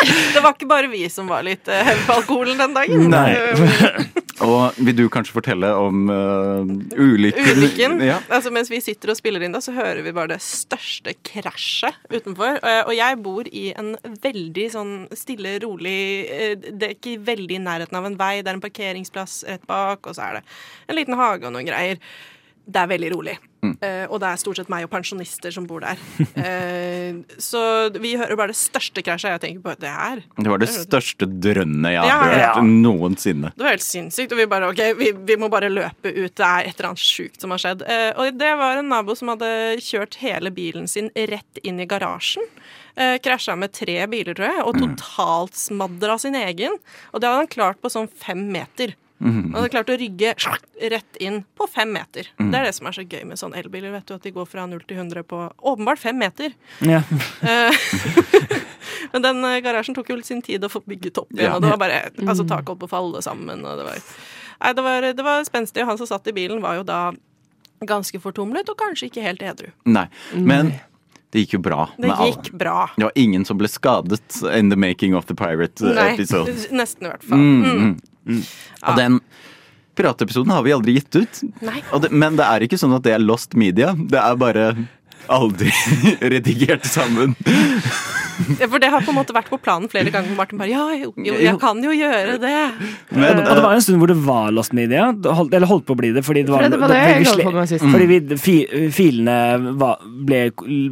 [0.34, 3.06] Det var ikke bare vi som var litt uh, høye på alkoholen den dagen.
[3.12, 4.08] Nei.
[4.40, 7.50] Og vil du kanskje fortelle om uh, ulykken?
[7.58, 7.96] Ulykken.
[8.06, 8.16] Ja.
[8.32, 11.98] Altså, mens vi sitter og spiller inn, da, så hører vi bare det største krasjet
[12.08, 12.56] utenfor.
[12.64, 13.92] Eh, Og jeg bor i en
[14.24, 15.98] veldig sånn stille, rolig
[16.32, 18.38] eh, Det er ikke veldig i nærheten av en vei.
[18.40, 20.44] Det er en parkeringsplass rett bak, og så er det
[20.88, 22.00] en liten hage og noen greier.
[22.66, 23.38] Det er veldig rolig.
[23.60, 26.00] Eh, og det er stort sett meg og pensjonister som bor der.
[26.36, 27.60] Uh, så
[28.00, 29.34] vi hører bare det største krasjet.
[29.34, 30.22] Jeg tenker på det her.
[30.36, 32.52] Det var det største drønnet jeg har Ja, ja.
[32.54, 33.52] hørt noensinne.
[33.56, 34.34] Det var helt sinnssykt.
[34.34, 36.32] Og vi bare OK, vi, vi må bare løpe ut.
[36.32, 37.84] Det er et eller annet sjukt som har skjedd.
[37.84, 39.50] Uh, og det var en nabo som hadde
[39.84, 42.46] kjørt hele bilen sin rett inn i garasjen.
[42.96, 46.80] Uh, Krasja med tre biler, tror jeg, og totalt smadra sin egen.
[47.12, 48.96] Og det hadde han klart på sånn fem meter.
[49.20, 50.30] Han hadde klart å rygge
[50.90, 52.28] rett inn på fem meter.
[52.38, 53.92] Det er det som er så gøy med sånne elbiler.
[53.92, 56.54] vet du, At de går fra 0 til 100 på åpenbart fem meter.
[56.80, 57.02] Ja.
[57.44, 57.80] Eh,
[59.12, 61.56] Men den eh, garasjen tok jo litt sin tid å få bygget opp igjen, Ja.
[61.56, 63.64] og det var bare altså, taket holdt på å falle sammen.
[63.66, 63.98] Og det, var,
[64.62, 67.00] nei, det, var, det var spenstig, og han som satt i bilen, var jo da
[67.86, 69.70] ganske fortumlet og kanskje ikke helt edru.
[69.88, 70.06] Nei.
[70.36, 70.74] Men
[71.32, 72.32] det gikk jo bra Det med alle.
[72.34, 72.78] gikk bra.
[72.96, 76.52] Det var ingen som ble skadet in the making of the pirate uh, Nei, episode.
[76.74, 77.38] nesten i hvert fall.
[77.38, 77.98] Mm.
[78.28, 79.20] Og den
[79.98, 81.42] piratepisoden har vi aldri gitt ut.
[81.66, 81.80] Nei.
[81.92, 83.92] Og det, men det er ikke sånn at det er lost media.
[83.96, 84.70] Det er bare
[85.30, 85.70] aldri
[86.32, 87.34] redigert sammen.
[88.56, 90.32] Ja, For det har på en måte vært på planen flere ganger.
[90.38, 92.54] Martin bare Ja, jo, jo, jeg kan jo gjøre det.
[93.12, 95.84] Men, og det var en stund hvor det var Lost Media, det holdt, eller holdt
[95.90, 96.24] på å bli det.
[96.24, 97.84] Fordi det var, For det var det vi jeg sle- på sist.
[97.84, 98.56] Fordi vi, fi,
[98.96, 99.36] filene
[99.82, 100.00] var,
[100.30, 100.40] ble,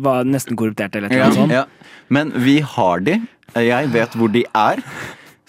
[0.05, 1.55] var nesten korrupterte, eller ja, sånt.
[1.57, 1.65] ja.
[2.13, 3.17] men vi har de.
[3.57, 4.85] Jeg vet hvor de er.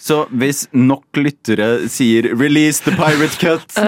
[0.00, 3.76] Så hvis nok lyttere sier 'release the pirate cut',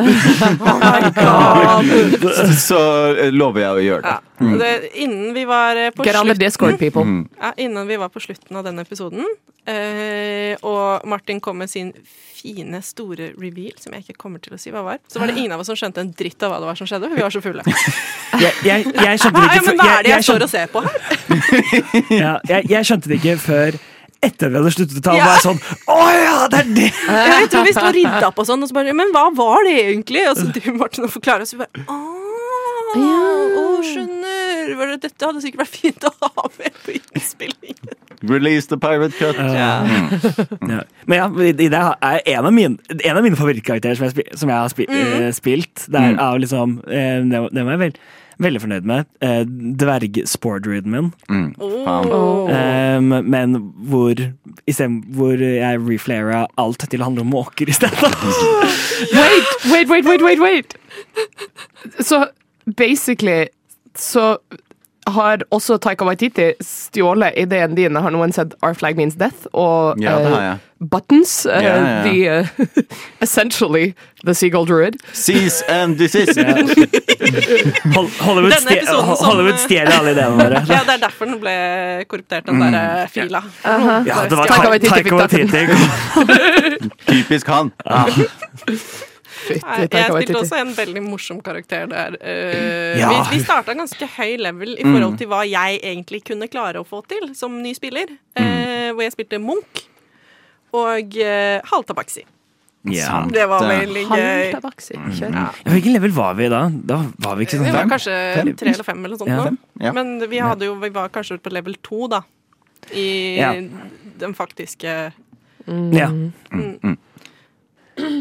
[1.24, 1.80] oh
[2.68, 2.80] så
[3.16, 4.18] eh, lover jeg å gjøre det.
[4.42, 4.56] Ja.
[4.60, 9.24] Det, innen vi var eh, slutten Ja, Innen vi var på slutten av denne episoden,
[9.64, 11.94] eh, og Martin kom med sin
[12.42, 15.38] fine, store reveal, som jeg ikke kommer til å si hva var, så var det
[15.38, 17.24] ingen av oss som skjønte en dritt av hva det var som skjedde, for vi
[17.24, 17.64] var så fulle.
[18.42, 20.42] Jeg, jeg, jeg skjønte det ikke før ja, men hva er det jeg jeg, står
[20.42, 20.94] og ser på her?
[22.16, 23.76] ja, jeg, jeg skjønte det ikke før
[24.22, 25.16] etter vi hadde sluttet å ta.
[25.18, 25.26] Ja.
[25.26, 25.60] Var jeg sånn
[25.90, 26.90] Å ja, det er det!
[26.92, 29.66] Jeg tror vi sto og rydda opp og sånn, og så bare Men hva var
[29.66, 30.24] det egentlig?
[30.30, 32.00] Og så driver Martin og forklarer, og så bare Å,
[33.62, 34.41] å, skjønner.
[34.78, 37.94] Var det- Dette hadde sikkert vært fint å ha med på innspillingen.
[38.22, 39.36] Release the pirate cut.
[39.36, 39.82] Ja.
[41.06, 44.58] Men ja, det er en av mine, en av mine favorittkarakterer som jeg, som jeg
[44.58, 45.86] har spi, uh, spilt.
[45.90, 47.96] Det er av liksom uh, Det var det var jeg vel,
[48.42, 49.06] veldig fornøyd med.
[49.22, 49.42] Eh,
[49.78, 51.10] Dvergsportdruiden min.
[51.30, 51.54] Mm.
[51.62, 52.48] Oh.
[52.50, 53.54] Um, men
[53.90, 54.18] hvor,
[54.66, 57.98] i stedet, hvor jeg reflera alt til å handle om måker i stedet.
[59.12, 60.74] Wait, wait, wait, wait, wait, wait!
[62.06, 62.26] Så
[62.76, 63.48] basically
[63.98, 64.36] så
[65.06, 67.96] har også Taika Waititi stjålet ideen din.
[67.98, 69.48] Har noen sett Our Flag Means Death?
[69.52, 70.58] Og Ja, det har eh, jeg.
[70.92, 71.32] Buttons.
[71.46, 72.02] Uh, Ja, ja, ja.
[72.06, 72.46] The, uh,
[73.26, 74.96] essentially the Seagull Druid.
[75.12, 76.38] Seas and disease.
[78.20, 80.62] Hollywood, stje- som- Hollywood stjeler alle ideene våre.
[80.70, 81.56] Ja, det er derfor den ble
[82.10, 83.42] korruptert, den der eh, fila.
[83.66, 85.02] Ja, det var Taika Waititi.
[87.10, 87.72] Typisk han.
[89.42, 92.16] Fytti jeg spilte også en veldig morsom karakter der.
[92.22, 93.08] Uh, Ja.
[93.08, 96.86] Vi, vi starta ganske høy level i forhold til hva jeg egentlig kunne klare å
[96.86, 98.12] få til som ny spiller.
[98.38, 99.82] Uh, Hvor jeg spilte Munch
[100.72, 102.22] og uh, Haltabaksi.
[102.90, 103.20] Ja.
[103.30, 104.48] Det var veldig gøy.
[104.98, 105.18] Mm.
[105.36, 106.64] Ja, Hvilken level var vi da?
[106.72, 107.92] Da var vi ikke Vi sånn var fem?
[107.92, 109.60] kanskje tre eller fem eller noe sånt.
[109.78, 109.92] Ja, Ja.
[109.94, 112.22] Men vi, hadde jo, vi var kanskje på level to, da.
[112.90, 113.52] I Ja.
[114.18, 115.12] den faktiske
[115.94, 116.08] Ja.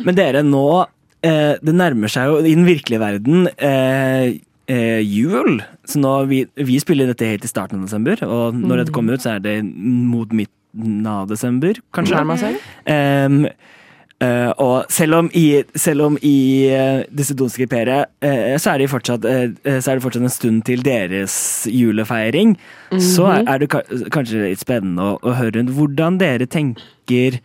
[0.05, 0.85] Men dere, nå
[1.25, 4.39] eh, Det nærmer seg jo i den virkelige verden eh,
[4.71, 5.61] eh, jul.
[5.87, 9.17] Så nå vi, vi spiller dette helt i starten av desember, og når dette kommer
[9.17, 12.17] ut, så er det mot midten av desember, kanskje.
[12.17, 12.59] Nærmer seg.
[12.89, 13.41] Em,
[14.23, 16.37] eh, og selv om i, selv om i
[16.71, 20.35] uh, disse donske imperiet uh, så, er det fortsatt, eh, så er det fortsatt en
[20.37, 21.35] stund til deres
[21.67, 22.55] julefeiring,
[23.01, 27.41] så er, er det ka kanskje litt spennende å, å høre hvordan dere tenker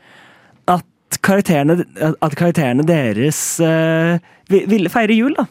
[1.16, 1.80] at karakterene,
[2.20, 4.16] at karakterene deres uh,
[4.52, 5.34] vil- ville feire jul.
[5.36, 5.46] da.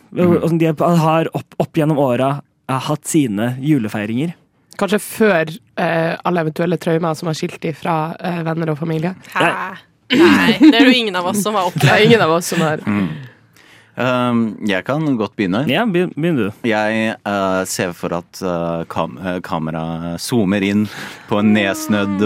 [0.45, 2.35] Som de har opp, opp gjennom åra
[2.69, 4.33] hatt sine julefeiringer.
[4.75, 9.13] Kanskje før uh, alle eventuelle traumer som har skilt dem fra uh, venner og familie.
[9.33, 9.51] Hæ?
[10.15, 12.03] Nei, det er jo ingen av oss som har opplevd.
[12.05, 12.83] ingen av oss som har
[13.95, 15.61] Um, jeg kan godt begynne.
[15.71, 16.49] Ja, begynn du.
[16.67, 20.81] Jeg uh, ser for at uh, kam kameraet zoomer inn
[21.29, 22.25] på en nedsnødd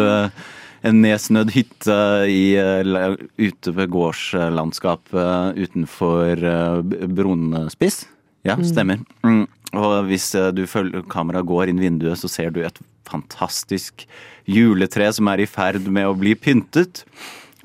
[0.85, 1.97] en nedsnødd hytte
[2.29, 8.05] i, eh, ute ved gårdslandskapet utenfor uh, Brunspiss.
[8.47, 9.01] Ja, stemmer.
[9.25, 9.47] Mm.
[9.77, 14.05] Og hvis eh, du følger kameraet går inn vinduet, så ser du et fantastisk
[14.49, 17.03] juletre som er i ferd med å bli pyntet.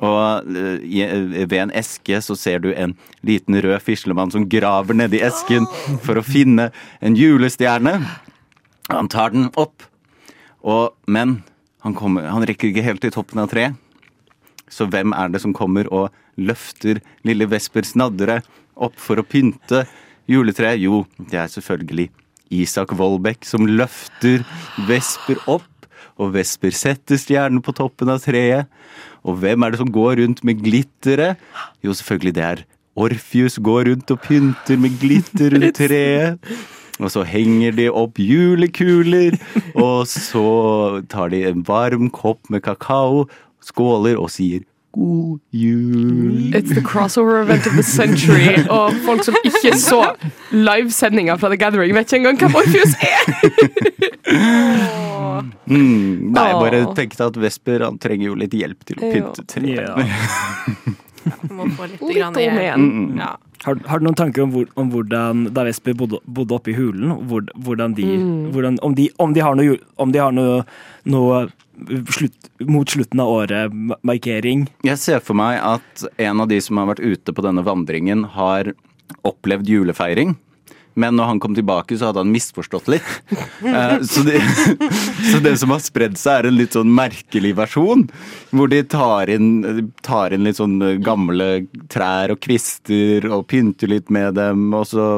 [0.02, 2.96] Og eh, ved en eske så ser du en
[3.26, 5.68] liten rød fislemann som graver nedi esken
[6.04, 7.96] for å finne en julestjerne.
[8.90, 9.86] Han tar den opp,
[10.60, 11.38] og, men
[11.84, 13.76] han, kommer, han rekker ikke helt til toppen av treet.
[14.72, 18.40] Så hvem er det som kommer og løfter lille Vespers naddere
[18.74, 19.84] opp for å pynte
[20.30, 20.80] juletreet?
[20.80, 22.08] Jo, det er selvfølgelig
[22.54, 24.44] Isak Vollbekk som løfter
[24.88, 25.68] Vesper opp,
[26.16, 28.70] og Vesper setter stjernen på toppen av treet.
[29.24, 31.40] Og hvem er det som går rundt med glitteret?
[31.84, 32.64] Jo, selvfølgelig det er
[32.94, 36.52] Orfius går rundt og pynter med glitter rundt treet.
[37.00, 39.34] Og så henger de opp julekuler,
[39.74, 40.44] og så
[41.10, 43.24] tar de en varm kopp med kakao,
[43.64, 44.62] skåler og sier
[44.94, 46.54] god jul.
[46.54, 48.62] It's the crossover event of the century.
[48.70, 50.04] Og folk som ikke så
[50.54, 53.24] livesendinga fra The Gathering, vet ikke engang hvem Orpheus er!
[55.64, 59.44] Mm, nei, jeg bare tenkte at Vesper han trenger jo litt hjelp til å pynte
[59.48, 59.80] treet.
[59.82, 59.96] Ja.
[61.56, 62.86] Må få litt, Litt grann om Mm igjen.
[63.18, 63.30] Ja.
[63.64, 66.76] Har, har du noen tanker om, hvor, om hvordan da Vesper bodde, bodde oppe i
[66.76, 68.06] hulen, hvor, hvordan de,
[68.52, 70.58] hvordan, om, de, om de har noe, om de har noe,
[71.08, 71.44] noe
[72.12, 74.66] slutt, mot slutten av året-markering?
[74.84, 78.26] Jeg ser for meg at en av de som har vært ute på denne vandringen,
[78.36, 78.74] har
[79.24, 80.36] opplevd julefeiring.
[81.00, 83.08] Men når han kom tilbake, så hadde han misforstått litt.
[83.64, 84.38] Eh, Så det,
[85.32, 88.06] så det som har spredd seg, er en litt sånn merkelig versjon.
[88.54, 94.10] Hvor de tar inn, tar inn litt sånn gamle trær og kvister og pynter litt
[94.14, 94.68] med dem.
[94.76, 95.08] Og så,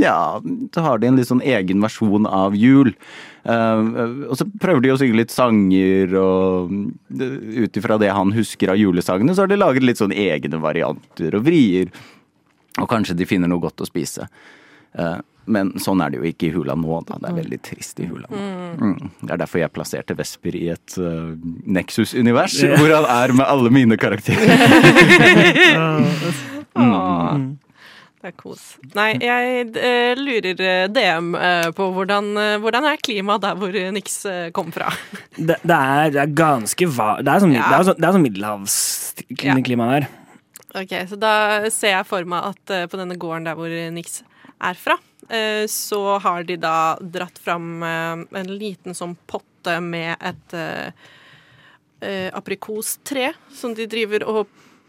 [0.00, 0.40] ja,
[0.74, 2.94] så har de en litt sånn egen versjon av jul.
[3.46, 6.72] Uh, og så prøver de å synge litt sanger, og
[7.14, 10.58] eh, ut ifra det han husker av julesangene, så har de laget litt sånn egne
[10.58, 11.92] varianter og vrier.
[12.82, 14.26] Og kanskje de finner noe godt å spise.
[14.98, 15.16] Eh,
[15.46, 17.20] Men sånn er det jo ikke i hula nå, da.
[17.22, 18.38] Det er veldig trist i hula nå.
[18.82, 19.10] Mm.
[19.20, 21.36] Det er derfor jeg plasserte Vesper i et uh,
[21.70, 24.42] Nexus-univers, hvor han er med alle mine karakterer.
[26.74, 27.46] mm.
[28.26, 28.64] Det er kos.
[28.98, 32.32] Nei, jeg uh, lurer DM uh, på hvordan,
[32.64, 34.90] hvordan er klimaet der hvor Nix eh, kom fra.
[35.36, 37.20] Det, det, er, det er ganske va...
[37.22, 37.68] Det er sånn, Ja.
[37.76, 40.08] er sånn, er sånn middelhavsklima her.
[40.74, 41.34] Ok, Så da
[41.70, 44.24] ser jeg for meg at på denne gården der hvor Nix
[44.58, 44.98] er fra,
[45.28, 52.30] eh, så har de da dratt fram eh, en liten sånn potte med et eh,
[52.36, 54.46] aprikostre som de driver og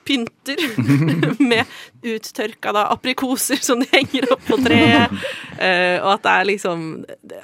[0.08, 0.62] pynter
[1.50, 1.66] med
[2.08, 5.14] uttørka da aprikoser som de henger opp på treet.
[5.60, 6.88] uh, og at det er liksom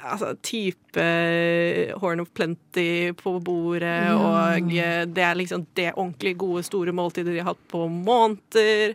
[0.00, 6.36] altså, type eh, Horn of Plenty på bordet, og eh, det er liksom det ordentlig
[6.38, 8.94] gode, store måltidet de har hatt på måneder.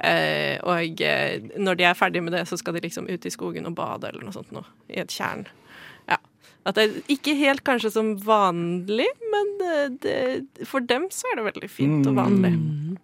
[0.00, 1.02] Uh, og
[1.60, 4.08] når de er ferdige med det, så skal de liksom ut i skogen og bade
[4.08, 5.48] eller noe sånt noe, i et tjern.
[6.68, 9.52] At det er ikke helt kanskje som vanlig, men
[10.02, 10.16] det,
[10.68, 12.52] for dem så er det veldig fint og vanlig.
[12.52, 12.98] Mm.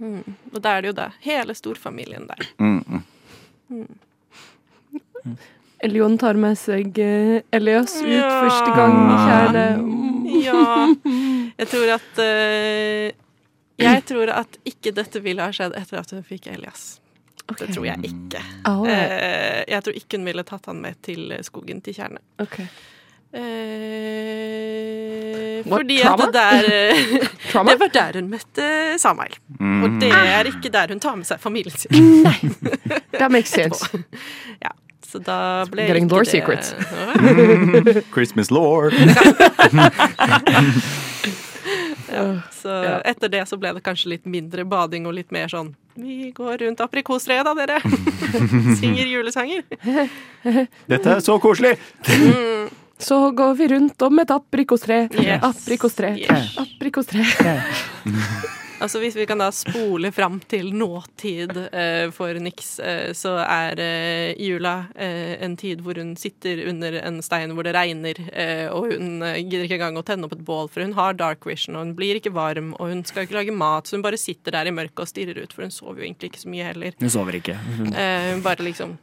[0.00, 1.08] Og da er det jo det.
[1.26, 2.46] Hele storfamilien der.
[2.58, 3.02] Mm,
[3.70, 3.88] mm.
[5.80, 8.30] Elion tar med seg eh, Elias ut Ja.
[8.44, 9.96] første gang i tjernet.
[10.44, 10.64] Ja.
[11.60, 13.10] Jeg tror at uh,
[13.80, 17.00] Jeg tror at ikke dette ville ha skjedd etter at hun fikk Elias.
[17.58, 18.42] Det tror jeg ikke.
[18.68, 22.22] Oh, Uh, jeg tror ikke hun ville tatt han med til skogen til Tjernet.
[22.40, 22.60] ok.
[23.32, 23.40] Eh,
[25.70, 28.64] fordi at det der eh, Det var der hun møtte
[28.98, 29.34] Samael.
[29.60, 31.90] Og det er ikke der hun tar med seg familien sin.
[32.24, 32.38] Nei,
[33.18, 33.86] That makes sense.
[34.62, 34.70] Ja,
[35.06, 36.74] så da ble Getting ikke lore det secrets.
[38.14, 38.90] Christmas lore.
[42.10, 42.74] Ja, så
[43.06, 46.58] etter det så ble det kanskje litt mindre bading og litt mer sånn Vi går
[46.64, 47.78] rundt aprikostreet da, dere.
[48.80, 49.62] Synger julesanger.
[50.90, 51.76] Dette er så koselig!
[53.00, 55.02] Så går vi rundt om et aprikostre.
[55.16, 55.42] Yes.
[55.42, 56.14] Aprikostre.
[56.20, 56.56] Yes.
[56.60, 57.24] Aprikostre.
[58.80, 63.76] Altså Hvis vi kan da spole fram til nåtid eh, for Nix, eh, så er
[63.84, 68.72] eh, jula eh, en tid hvor hun sitter under en stein hvor det regner, eh,
[68.72, 71.44] og hun eh, gidder ikke engang å tenne opp et bål, for hun har dark
[71.44, 74.20] vision, og hun blir ikke varm, og hun skal ikke lage mat, så hun bare
[74.20, 76.70] sitter der i mørket og stirrer ut, for hun sover jo egentlig ikke så mye
[76.72, 76.96] heller.
[77.04, 77.60] Hun sover ikke.
[77.92, 78.96] Eh, hun bare liksom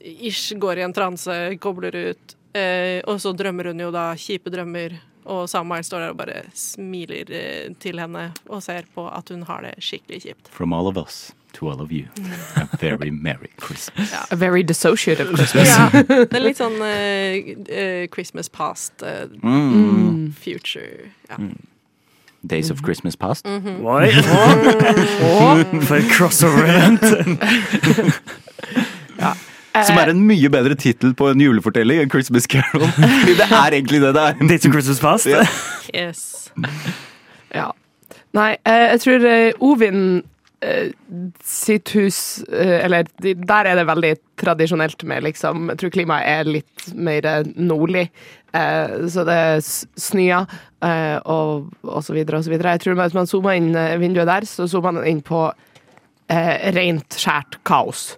[0.00, 2.36] ish går i en transe, kobler ut.
[2.54, 4.96] Eh, og så drømmer hun jo da kjipe drømmer,
[5.30, 9.42] og Samuel står der og bare smiler eh, til henne og ser på at hun
[9.46, 10.48] har det skikkelig kjipt.
[10.50, 12.06] From all of us to all of you.
[12.56, 14.12] A very merry Christmas.
[14.30, 15.68] A very dissociative Christmas.
[15.68, 20.32] Ja, det er litt sånn eh, eh, Christmas past, eh, Mm.
[20.34, 21.10] future.
[21.28, 21.36] Ja.
[22.46, 23.44] Days of Christmas past.
[23.46, 24.10] Oi.
[25.86, 27.04] For et crossover event!
[29.86, 32.88] Som er en mye bedre tittel på en julefortelling enn Christmas Carol.
[33.20, 34.40] Fordi det er egentlig det det er.
[34.42, 35.30] Date to Christmas Past.
[35.30, 35.44] Ja.
[35.94, 36.50] Yes.
[37.50, 37.72] Ja.
[38.38, 40.02] Nei, eh, jeg tror eh, Ovin
[40.62, 40.92] eh,
[41.42, 46.84] sitt hus Eller der er det veldig tradisjonelt med liksom Jeg tror klimaet er litt
[46.94, 47.26] mer
[47.58, 48.04] nordlig.
[48.54, 49.82] Eh, så det s-
[50.14, 52.76] eh, og, og så videre og så videre.
[52.78, 55.42] Jeg tror Hvis man zoomer inn vinduet der, så zoomer man inn på
[56.30, 58.12] eh, rent, skjært kaos.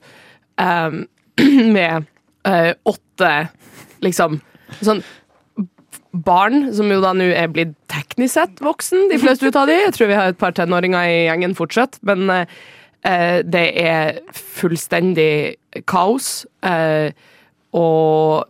[0.60, 1.06] Um,
[1.76, 2.08] med
[2.48, 3.32] eh, åtte
[4.02, 4.40] liksom
[4.82, 5.02] sånn
[6.12, 9.78] barn, som jo da nå er blitt teknisk sett voksen, de fleste ut av de.
[9.80, 15.56] Jeg tror vi har et par tenåringer i gjengen fortsatt, men eh, det er fullstendig
[15.88, 16.42] kaos.
[16.68, 17.14] Eh,
[17.72, 18.44] og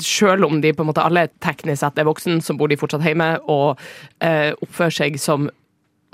[0.00, 3.04] selv om de på en måte alle teknisk sett er voksen, så bor de fortsatt
[3.06, 3.78] hjemme og
[4.24, 5.46] eh, oppfører seg som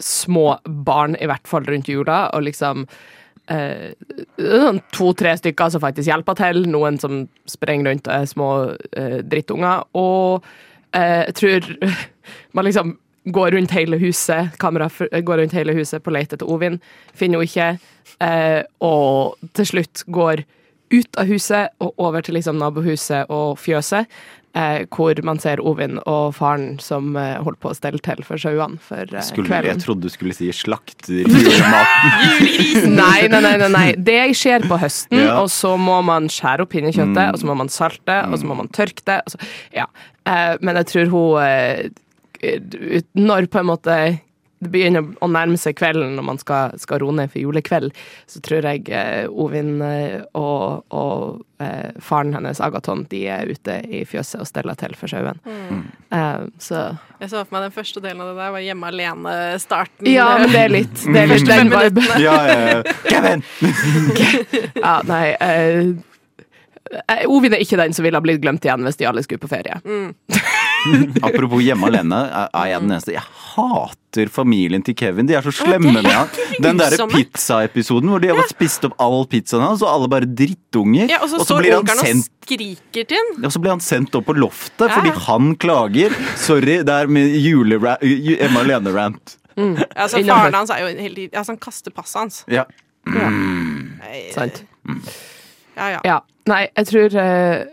[0.01, 2.87] små barn, i hvert fall rundt jula, og liksom
[3.51, 3.93] eh,
[4.39, 8.51] sånn to-tre stykker som faktisk hjelper til, noen som sprenger rundt og er små
[8.97, 10.47] eh, drittunger, og
[10.97, 11.71] eh, jeg tror
[12.57, 12.97] man liksom
[13.31, 16.81] går rundt hele huset, kamera går rundt hele huset på leit etter Ovin,
[17.15, 17.69] finner henne ikke,
[18.25, 20.47] eh, og til slutt går
[20.91, 24.09] ut av huset og over til liksom nabohuset og fjøset,
[24.55, 28.37] eh, hvor man ser Ovin og faren som eh, holder på å stelle til for
[28.41, 29.71] sauene for eh, Skulle, kvelden.
[29.77, 32.95] jeg trodde du skulle si slakter julematen.
[33.01, 33.87] Nei, nei, nei, nei, nei.
[33.97, 35.37] Det skjer på høsten, Ja.
[35.43, 37.33] og så må man skjære opp pinnekjøttet, Mm.
[37.35, 39.21] og så må man salte, og så må man tørke det.
[39.27, 39.41] og så-
[39.75, 39.87] ja.
[40.27, 41.89] Eh, men jeg tror hun eh,
[43.15, 44.21] Når på en måte
[44.61, 47.95] det begynner å nærme seg kvelden når man skal, skal roe ned for julekveld,
[48.29, 53.79] så tror jeg eh, Ovin eh, og, og eh, faren hennes, Agaton, de er ute
[53.89, 55.41] i fjøset og steller til for sauen.
[56.13, 56.83] Eh, så
[57.23, 60.11] Jeg så for meg den første delen av det der var hjemme alene-starten.
[60.13, 62.13] Ja, men det er litt, det er litt den fem viben.
[62.21, 63.01] Ja, ja, ja.
[63.09, 63.45] Kevin!
[64.81, 65.91] Ja, nei eh,
[67.09, 69.43] eh, Ovin er ikke den som ville ha blitt glemt igjen hvis de alle skulle
[69.43, 69.81] på ferie.
[71.27, 72.19] Apropos hjemme alene,
[72.55, 75.27] er jeg den eneste Jeg hater familien til Kevin.
[75.29, 76.29] De er så slemme med han.
[76.63, 81.11] Den derre pizzaepisoden hvor de har spist opp all pizzaen hans, og alle bare drittunger.
[81.13, 83.45] Ja, og så og så blir han sendt skriker til den.
[83.47, 84.95] og så blir han sendt opp på loftet Ja.
[84.97, 86.15] fordi han klager.
[86.37, 89.37] Sorry, det er med julera- Emma Alene-rant.
[89.61, 92.45] Altså, faren hans er jo heldig tiden Altså, han kaster passet hans.
[92.49, 92.65] Ja.
[93.07, 94.63] Nei, Sant?
[95.77, 96.01] Ja, ja.
[96.05, 96.19] Ja.
[96.51, 97.65] Nei, jeg tror eh,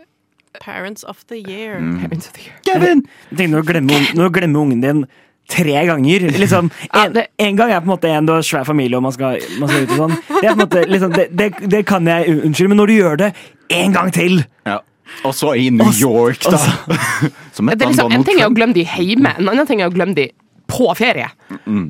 [0.60, 1.78] Parents of the year.
[1.78, 2.04] Mm.
[2.04, 2.58] of the Year.
[2.66, 3.02] Kevin!
[3.36, 5.04] Tenk når du glemmer, når du glemmer ungen din
[5.48, 6.26] tre ganger.
[6.38, 9.14] Liksom, en, en gang er på en måte en du har svær familie og man
[9.16, 10.16] skal, man skal ut og sånn.
[10.28, 12.90] Det, er på en måte, liksom, det, det, det kan jeg un- unnskylde, men når
[12.92, 13.30] du gjør det
[13.78, 14.80] en gang til Ja.
[15.24, 16.58] Og så i New York, da.
[17.56, 19.80] Som Det er et liksom, en ting er å glemme de hjemme, en annen ting
[19.80, 20.26] er å glemme de
[20.78, 21.28] på ferie.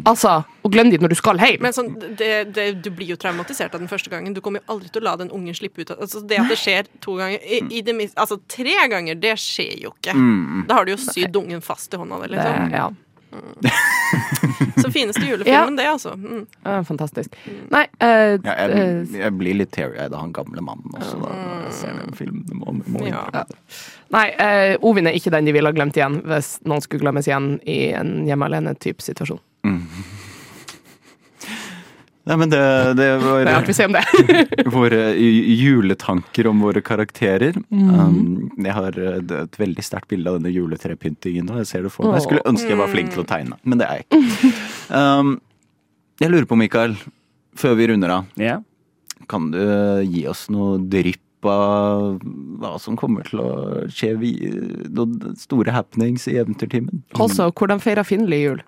[0.09, 1.61] Altså, og glem dit når du skal hjem.
[1.64, 4.36] Men sånn, det, det, du blir jo traumatisert av den første gangen.
[4.36, 5.93] Du kommer jo aldri til å la den ungen slippe ut.
[5.99, 9.76] Altså, det at det skjer to ganger i, i det, Altså tre ganger, det skjer
[9.84, 10.16] jo ikke.
[10.68, 12.97] Da har du jo sydd ungen fast i hånda di, det, liksom.
[13.31, 13.70] Ja,
[14.83, 16.14] Så fineste julefilmen, det, altså.
[16.16, 16.45] Mm.
[16.47, 17.35] det er fantastisk.
[17.72, 21.33] Nei uh, Ja, eh, jeg, jeg blir litt teary-eyed av han gamle mannen også, da,
[21.66, 22.45] jeg ser den filmen.
[22.61, 23.45] Må, må Ja.
[24.14, 27.29] Nei, uh, Ovin er ikke den de ville ha glemt igjen hvis noen skulle glemmes
[27.29, 29.43] igjen i en hjemme alene-type situasjon.
[32.29, 32.61] Nei, men det,
[32.99, 34.03] det var Det er artig å se om det.
[34.76, 37.57] våre juletanker om våre karakterer.
[37.72, 37.87] Mm.
[37.89, 38.18] Um,
[38.61, 41.61] jeg har uh, et veldig sterkt bilde av denne juletrepyntingen nå.
[41.62, 42.18] Jeg ser det for meg.
[42.18, 44.53] Jeg skulle ønske jeg var flink til å tegne, men det er jeg ikke.
[44.93, 45.39] Um,
[46.20, 46.99] jeg lurer på, Mikael,
[47.57, 48.61] før vi runder av, Yeah.
[49.31, 52.18] kan du uh, gi oss noe drypp av
[52.59, 53.51] hva som kommer til å
[53.95, 54.33] skje, vi,
[54.91, 57.05] noen store happenings i Eventyrtimen?
[57.16, 58.61] Altså, hvordan feirer Finli jul?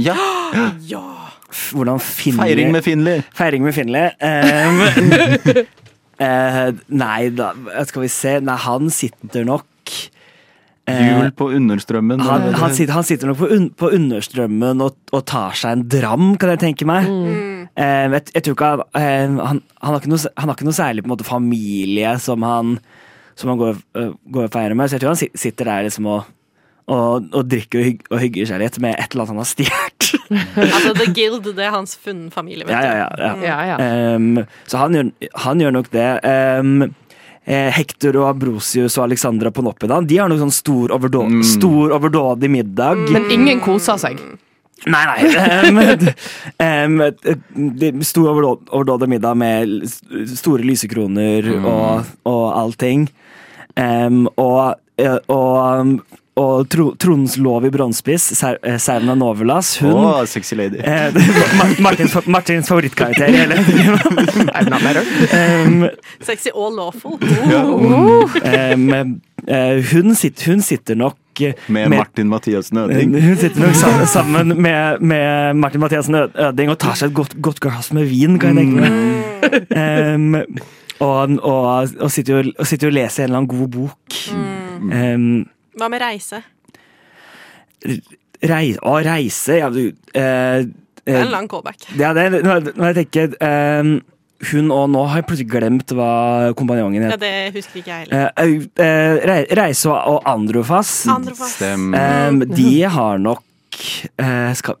[0.00, 0.18] Ja!
[0.90, 1.04] Ja!
[1.52, 3.24] Finley Feiring med Finley!
[3.36, 4.10] Feiring med Finley.
[4.20, 4.80] Um,
[6.20, 6.70] uh,
[7.04, 7.52] nei, da
[7.88, 9.66] skal vi se Nei, han sitter nok
[10.90, 12.22] Hjul på understrømmen.
[12.24, 15.84] han, han, sitter, han sitter nok på, un, på understrømmen og, og tar seg en
[15.92, 17.06] dram, kan jeg tenke meg.
[17.78, 20.68] Eh, jeg, jeg tror ikke han, eh, han, han, har ikke noe, han har ikke
[20.68, 22.76] noe særlig på en måte, familie som han,
[23.38, 26.10] som han går, øh, går og feirer med, så jeg tror han sitter der liksom
[26.10, 26.30] og,
[26.88, 29.50] og, og drikker og, hygg, og hygger seg litt med et eller annet han har
[29.50, 29.96] stjålet.
[30.60, 33.46] Altså, The Guild, det er hans funne familie, vet ja, ja, ja, ja.
[33.46, 34.14] Ja, ja.
[34.16, 35.10] Um, så han gjør,
[35.44, 36.08] han gjør nok det.
[36.24, 36.94] Um,
[37.50, 41.40] Hector og Abrosius og Alexandra Ponopidan De har nok sånn stor, overdå Mm.
[41.46, 43.00] stor overdådig middag.
[43.10, 44.20] Men ingen koser seg.
[44.86, 45.96] Nei, nei.
[46.86, 49.88] Um, um, stor overdådig middag med
[50.36, 51.66] store lysekroner Mm.
[51.66, 53.08] og, og allting.
[53.76, 56.00] Um, og eh, og,
[56.40, 60.78] og tro, Trondens lov i bronsespiss, Ser- eh, Serna Novelas, hun oh, sexy lady.
[60.80, 61.12] eh,
[61.84, 63.54] Martins, Martins favorittkarakter i hele
[65.66, 65.84] um,
[66.24, 67.12] Sexy og lawful.
[67.20, 73.14] um, eh, hun, sitter, hun sitter nok med, Med Martin Mathias Nøding.
[73.22, 77.36] Hun sitter nok sammen, sammen med, med Martin Mathiassen Øding og tar seg et godt,
[77.42, 78.92] godt glass med vin, kan jeg tenke meg.
[79.72, 80.34] Um,
[81.00, 84.18] og, og, og, sitter jo, og sitter og leser en eller annen god bok.
[84.84, 85.46] Um,
[85.80, 86.42] Hva med reise?
[88.44, 90.62] rei, å, reise Ja, du eh,
[91.00, 91.86] Det er eh, en lang callback.
[91.98, 93.92] Ja, det, når, jeg tenker eh,
[94.50, 96.10] hun og nå har jeg plutselig glemt hva
[96.56, 98.30] kompanjongen Ja, det husker ikke jeg heller.
[98.40, 100.92] Eh, eh, Reise og- og Androfas.
[101.12, 101.56] Androfas.
[101.58, 101.90] Stem.
[101.94, 103.42] Eh, de har nok
[104.16, 104.78] eh, skal,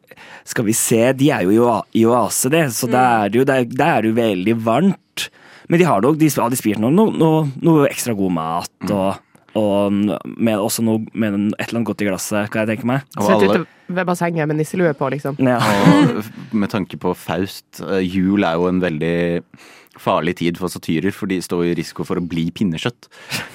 [0.48, 3.64] skal vi se De er jo i oase, det, så der er det jo, der,
[3.68, 5.28] der er det jo veldig varmt.
[5.68, 8.90] Men de har nok de har de spist noe, noe, noe, noe ekstra god mat
[8.90, 9.20] og,
[9.58, 13.02] og med, også noe med et eller annet godt i glasset, kan jeg tenke meg.
[13.16, 15.36] Sitte Sitter alle- ute ved bassenget med nisselue på, liksom.
[15.42, 15.56] Ja.
[15.58, 16.24] Og
[16.54, 19.42] med tanke på Faust, eh, jul er jo en veldig
[19.98, 23.08] farlig tid for satyrer, for de står i risiko for å bli pinnekjøtt.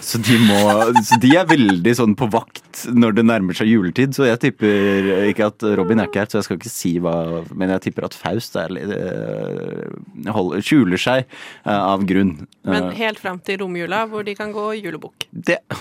[0.03, 0.57] Så de, må,
[1.05, 5.11] så de er veldig sånn på vakt når det nærmer seg juletid, så jeg tipper
[5.29, 7.13] ikke at Robin er ikke her, så jeg skal ikke si hva
[7.55, 12.35] Men jeg tipper at Faust er, litt, eh, holder, skjuler seg eh, av grunn.
[12.67, 15.27] Men Eh, helt fram til romjula, hvor de kan gå julebukk.
[15.31, 15.57] det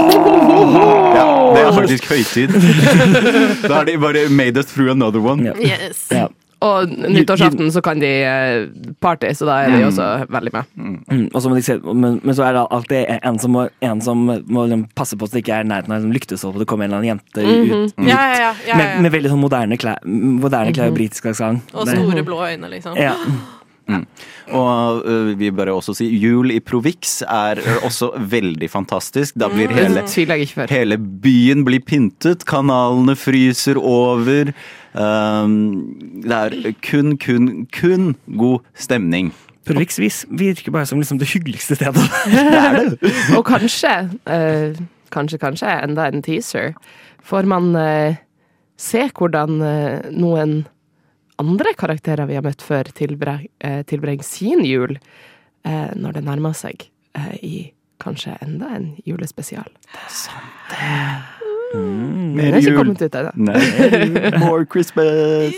[0.00, 2.54] Ja, det er faktisk høytid.
[3.66, 5.42] Da har de bare made us through another one.
[5.60, 6.06] Yes.
[6.10, 6.28] Ja.
[6.60, 8.66] Og nyttårsaften så kan de eh,
[9.00, 10.72] party, så da er de også veldig med.
[10.76, 14.02] Mm, og så må de men, men så er det alltid en som må, en
[14.04, 16.66] som må liksom passe på at det ikke er i nærheten av liksom og det
[16.68, 18.50] kommer en eller annen jente ut, Ja, ja, ja.
[18.68, 19.00] ja, med, ja.
[19.06, 21.72] med veldig sånn moderne klær, moderne klær og britisk aksent.
[21.72, 23.00] Og Det- store blå øyne, liksom.
[23.00, 23.16] Ja.
[24.54, 29.34] Og uh, vi bør også si jul i Provix er også veldig fantastisk.
[29.38, 30.04] Da blir hele,
[30.70, 34.52] hele byen blir pyntet, kanalene fryser over.
[34.94, 39.30] Um, det er kun, kun, kun god stemning.
[39.68, 42.02] Prolix vis- virker bare som liksom det hyggeligste stedet.
[43.38, 43.92] Og kanskje,
[44.26, 44.80] eh,
[45.14, 46.72] kanskje, kanskje enda en teaser.
[47.22, 48.16] Får man eh,
[48.80, 50.62] se hvordan eh, noen
[51.40, 56.56] andre karakterer vi har møtt før, tilbre- eh, tilbringer sin jul eh, når det nærmer
[56.56, 57.54] seg eh, i
[58.00, 59.68] kanskje enda en julespesial.
[61.72, 63.30] Den Mer er ikke kommet ut ennå.
[63.46, 65.54] Nei, more Christmas.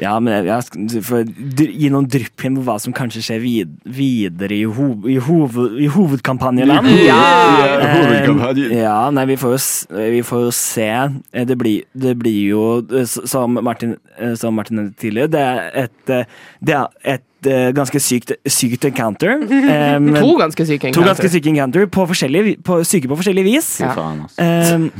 [0.00, 4.54] Ja, men jeg, skal gi noen drypp inn på hva som kanskje skjer vid, videre
[4.58, 6.90] i, hov, i, hoved, i hovedkampanjeland.
[7.10, 7.16] Ja,
[7.64, 8.74] ja, hovedkampanjen.
[8.82, 10.88] ja, nei, vi får jo, s- vi får jo se.
[11.32, 12.62] Eh, Det blir, det blir jo,
[13.00, 16.24] eh, som Martin, eh, som Martin tidligere, det er et, eh,
[16.60, 16.86] det er
[17.16, 17.26] et eh,
[17.76, 19.38] ganske sykt, sykt encounter.
[19.70, 23.68] Um, To ganske syke to ganske syke encounter på på, syke på forskjellig vis.
[23.80, 23.94] Ja.
[23.96, 24.90] Um,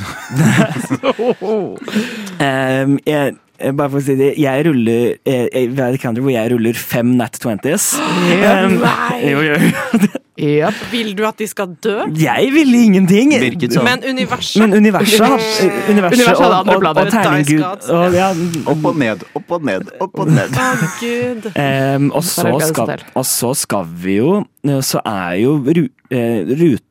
[2.41, 6.01] um, jeg, jeg- bare for å si det, jeg ruller eh, jeg, Vi har et
[6.01, 7.91] counter hvor jeg ruller fem nat 20s.
[8.01, 8.81] Um,
[9.31, 10.17] jo, jo.
[10.41, 10.79] Japp.
[10.91, 11.97] Vil du at de skal dø?
[12.17, 13.33] Jeg ville ingenting!
[13.37, 13.85] Sånn.
[13.85, 17.01] Men universet Men universet, eh, universet, Universet hadde og, andre og, planer.
[17.01, 18.29] og terninggud og, ja,
[18.73, 20.57] Opp og ned, opp og ned, opp og ned.
[20.57, 20.69] Å,
[21.01, 21.51] gud.
[21.53, 25.83] um, og, så skal, og så skal vi jo eh, Så er jo ru,
[26.15, 26.87] eh, rut,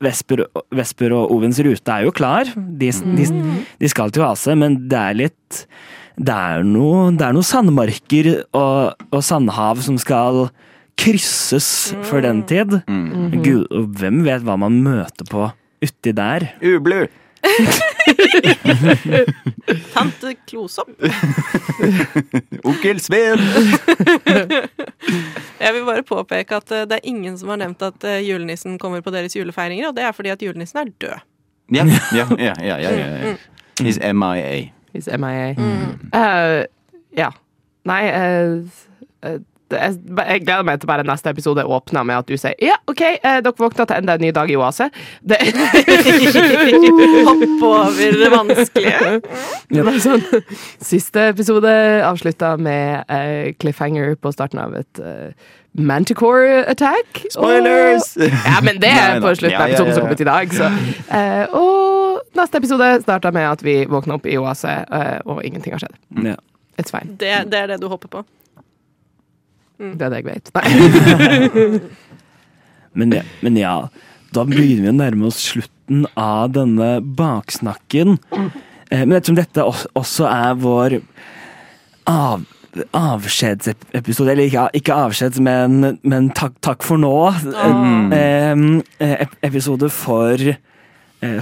[0.00, 2.48] Vesper, Vesper og Ovens rute er jo klar.
[2.56, 3.28] De, de,
[3.78, 5.60] de skal til Oase, men det er litt
[6.16, 10.48] Det er noe, det er noe sandmarker og, og sandhav som skal
[10.98, 12.80] krysses for den tid.
[13.44, 15.50] Gud, og hvem vet hva man møter på
[15.84, 16.40] uti der?
[16.64, 17.04] Ublu.
[19.94, 20.88] Tante Klosopp.
[22.68, 23.38] Onkel Sven.
[25.60, 28.78] Jeg vil bare påpeke at eh, det er ingen som har nevnt at eh, julenissen
[28.80, 31.18] kommer på deres julefeiringer, og det er fordi at julenissen er død.
[31.70, 33.34] Ja, ja, ja, ja, ja, ja.
[33.80, 34.70] He's MIA.
[34.92, 35.48] Hvis MIA.
[36.14, 36.64] Eh,
[37.16, 37.30] ja.
[37.88, 38.52] Nei eh,
[39.24, 39.38] eh,
[39.76, 43.38] Jeg gleder meg til bare neste episode åpner med at du sier ja, OK, eh,
[43.44, 44.90] dere våkner til enda en ny dag i Oase.
[45.22, 45.38] Det
[47.28, 49.20] Hopp over det vanskelige.
[49.70, 50.24] Det sånn
[50.82, 51.70] Siste episode
[52.06, 55.48] avslutta med eh, cliffhanger på starten av et eh,
[55.78, 57.22] Manticore attack.
[57.30, 58.16] Spoilers!
[58.16, 60.24] Og, ja, men det er på slutten Ja, av ja, episoden ja, som kom ut
[60.24, 60.54] i dag.
[60.56, 60.70] Så.
[61.14, 65.76] Eh, og neste episode starta med at vi våkner opp i Oase, eh, og ingenting
[65.76, 65.96] har skjedd.
[66.26, 66.36] Ja.
[66.80, 67.14] It's fine.
[67.20, 68.24] Det, det er det du hopper på.
[69.80, 70.50] Det er det jeg vet.
[70.54, 71.80] Nei.
[73.00, 73.74] Men, ja, men ja,
[74.34, 78.16] da begynner vi å nærme oss slutten av denne baksnakken.
[78.90, 79.62] Eh, Men ettersom dette
[79.94, 80.96] også er vår
[82.10, 82.42] av,
[82.98, 87.12] avskjedsepisode, eller ikke, ikke avskjeds, men, men takk, takk for nå.
[88.10, 90.42] eh, Episode for,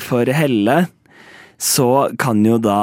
[0.05, 0.79] for Helle,
[1.59, 1.89] så
[2.21, 2.81] kan jo da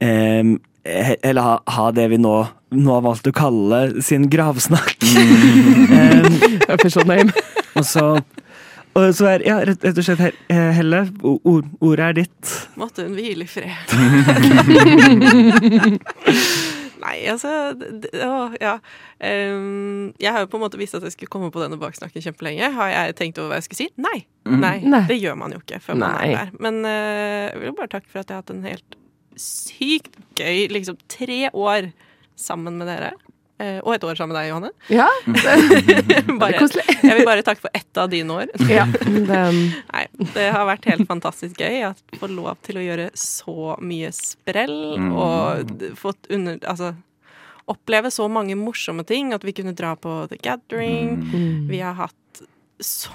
[0.00, 2.34] he- Eller ha, ha det vi nå,
[2.72, 4.96] nå har valgt å kalle sin gravsnakk.
[6.00, 6.38] um,
[6.72, 7.32] Official name.
[7.76, 8.06] og så,
[8.96, 12.54] og så er ja, rett, rett og slett Helle, ord, ordet er ditt.
[12.80, 13.84] Måtte hun hvile i fred.
[17.00, 18.74] Nei, altså det- Å, ja.
[19.20, 22.20] Um, jeg har jo på en måte visst at jeg skulle komme på denne baksnakken
[22.24, 22.68] kjempelenge.
[22.76, 23.88] Har jeg tenkt over hva jeg skulle si?
[23.96, 24.18] Nei.
[24.44, 25.02] Nei, Nei.
[25.08, 26.52] Det gjør man jo ikke før man er der.
[26.60, 26.90] Men uh,
[27.52, 28.99] jeg vil jo bare takke for at jeg har hatt en helt
[29.40, 31.90] sykt gøy liksom tre år
[32.40, 33.10] sammen med dere.
[33.60, 34.70] Eh, og et år sammen med deg, Johanne.
[34.88, 35.08] Ja,
[36.40, 36.62] Bare,
[37.04, 38.52] jeg vil bare takke for ett av dine år.
[38.72, 39.42] ja det,
[39.90, 44.12] Nei, det har vært helt fantastisk gøy å få lov til å gjøre så mye
[44.16, 46.94] sprell og fått under Altså
[47.70, 49.34] oppleve så mange morsomme ting.
[49.36, 51.20] At vi kunne dra på The Gathering.
[51.68, 52.16] Vi har hatt
[52.84, 53.12] så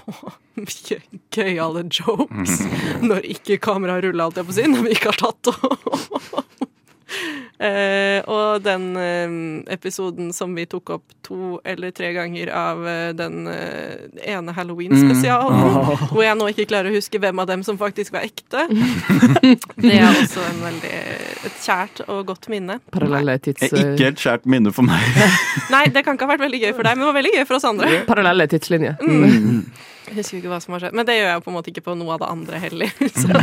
[0.59, 0.99] mye
[1.35, 2.59] gøyale jokes
[3.07, 6.71] når ikke kameraet ruller, alt jeg å si, når vi ikke har tatt og
[7.55, 9.35] Eh, og den uh,
[9.71, 16.23] episoden som vi tok opp to eller tre ganger av uh, den ene Halloween-spesialen, hvor
[16.25, 18.67] jeg nå ikke klarer å huske hvem av dem som faktisk var ekte.
[19.85, 20.93] Det er også en veldig,
[21.47, 22.79] et kjært og godt minne.
[22.91, 23.63] parallelle tids...
[23.71, 25.03] Ikke et kjært minne for meg.
[25.71, 27.45] Nei, det kan ikke ha vært veldig gøy for deg, men det var veldig gøy
[27.45, 27.91] for oss andre.
[28.09, 28.99] Parallelle tidslinjer.
[30.05, 31.83] Jeg husker ikke hva som har skjedd, men det gjør jeg på en måte ikke
[31.87, 32.91] på noe av det andre heller.
[33.23, 33.39] Så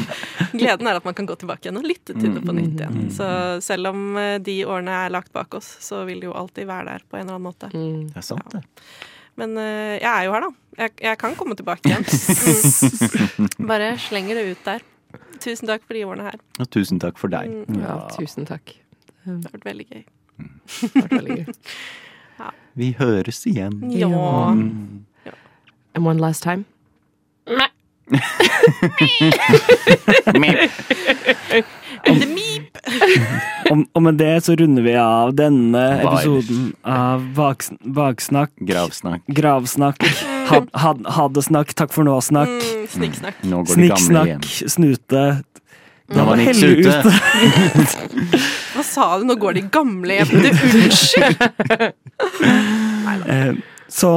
[0.53, 3.01] gleden er at man kan gå tilbake igjen og lytte til det på nytt igjen.
[3.15, 3.29] Så
[3.65, 6.95] selv om eh, de årene er lagt bak oss, så vil det jo alltid være
[6.95, 7.73] der på en eller annen måte.
[7.73, 8.63] Det er sant, det.
[9.41, 10.53] Men eh, jeg er jo her, da.
[10.83, 12.07] Jeg, jeg kan komme tilbake igjen.
[12.07, 13.51] Mm.
[13.73, 14.87] Bare slenger det ut der.
[15.43, 16.39] Tusen takk for de årene her.
[16.63, 17.51] Og tusen takk for deg.
[17.81, 18.77] Ja, tusen takk.
[19.25, 20.05] Det har vært veldig gøy.
[20.39, 21.51] Det har vært veldig gøy.
[22.81, 23.83] Vi høres igjen.
[23.93, 24.09] Ja.
[25.95, 26.65] And one last time.
[32.05, 32.79] The meep!
[33.71, 39.23] Og, og med det så runder vi av denne episoden av Baksn- Baksnakk, Gravsnakk.
[39.33, 40.03] Gravsnakk,
[40.51, 43.37] had, had, Haddesnakk, takk for nå-snakk, Mm, Snikksnakk.
[43.45, 43.67] Igjen.
[43.71, 44.43] snikksnakk,
[44.75, 45.23] snute.
[46.13, 47.03] Nå var Nix Helle ute.
[48.75, 49.25] Hva sa du?
[49.31, 50.31] Nå går de gamle hjem.
[50.43, 51.39] Unnskyld!
[53.93, 54.11] Eh, så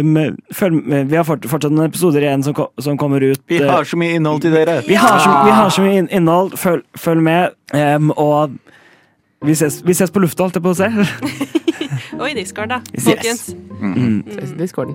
[0.00, 3.40] um, følg, med- vi har fortsatt noen episoder igjen som, som kommer ut.
[3.48, 4.82] Vi eh, har så mye innhold til dere.
[4.86, 6.56] vi, har så, vi har så mye innhold.
[6.60, 7.48] Følg, følg med.
[7.72, 8.50] Um, og
[9.42, 10.88] vi ses, vi ses på lufta, holdt jeg på å si.
[12.20, 12.78] Og i Discord, da.
[12.92, 13.04] Yes.
[13.04, 13.56] Folkens.
[14.36, 14.94] Ses i Discorden.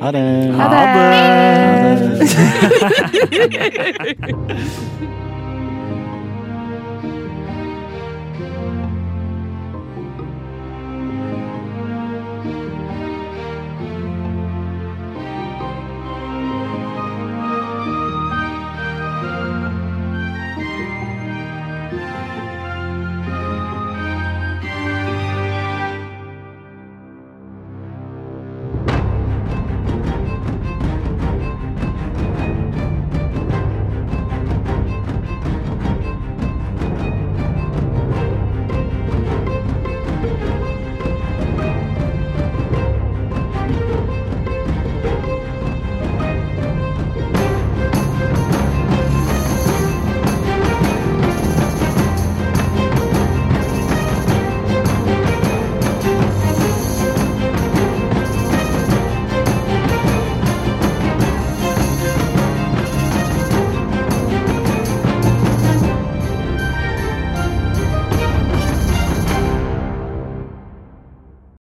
[0.00, 0.54] Ha det.
[0.56, 0.80] Ha det!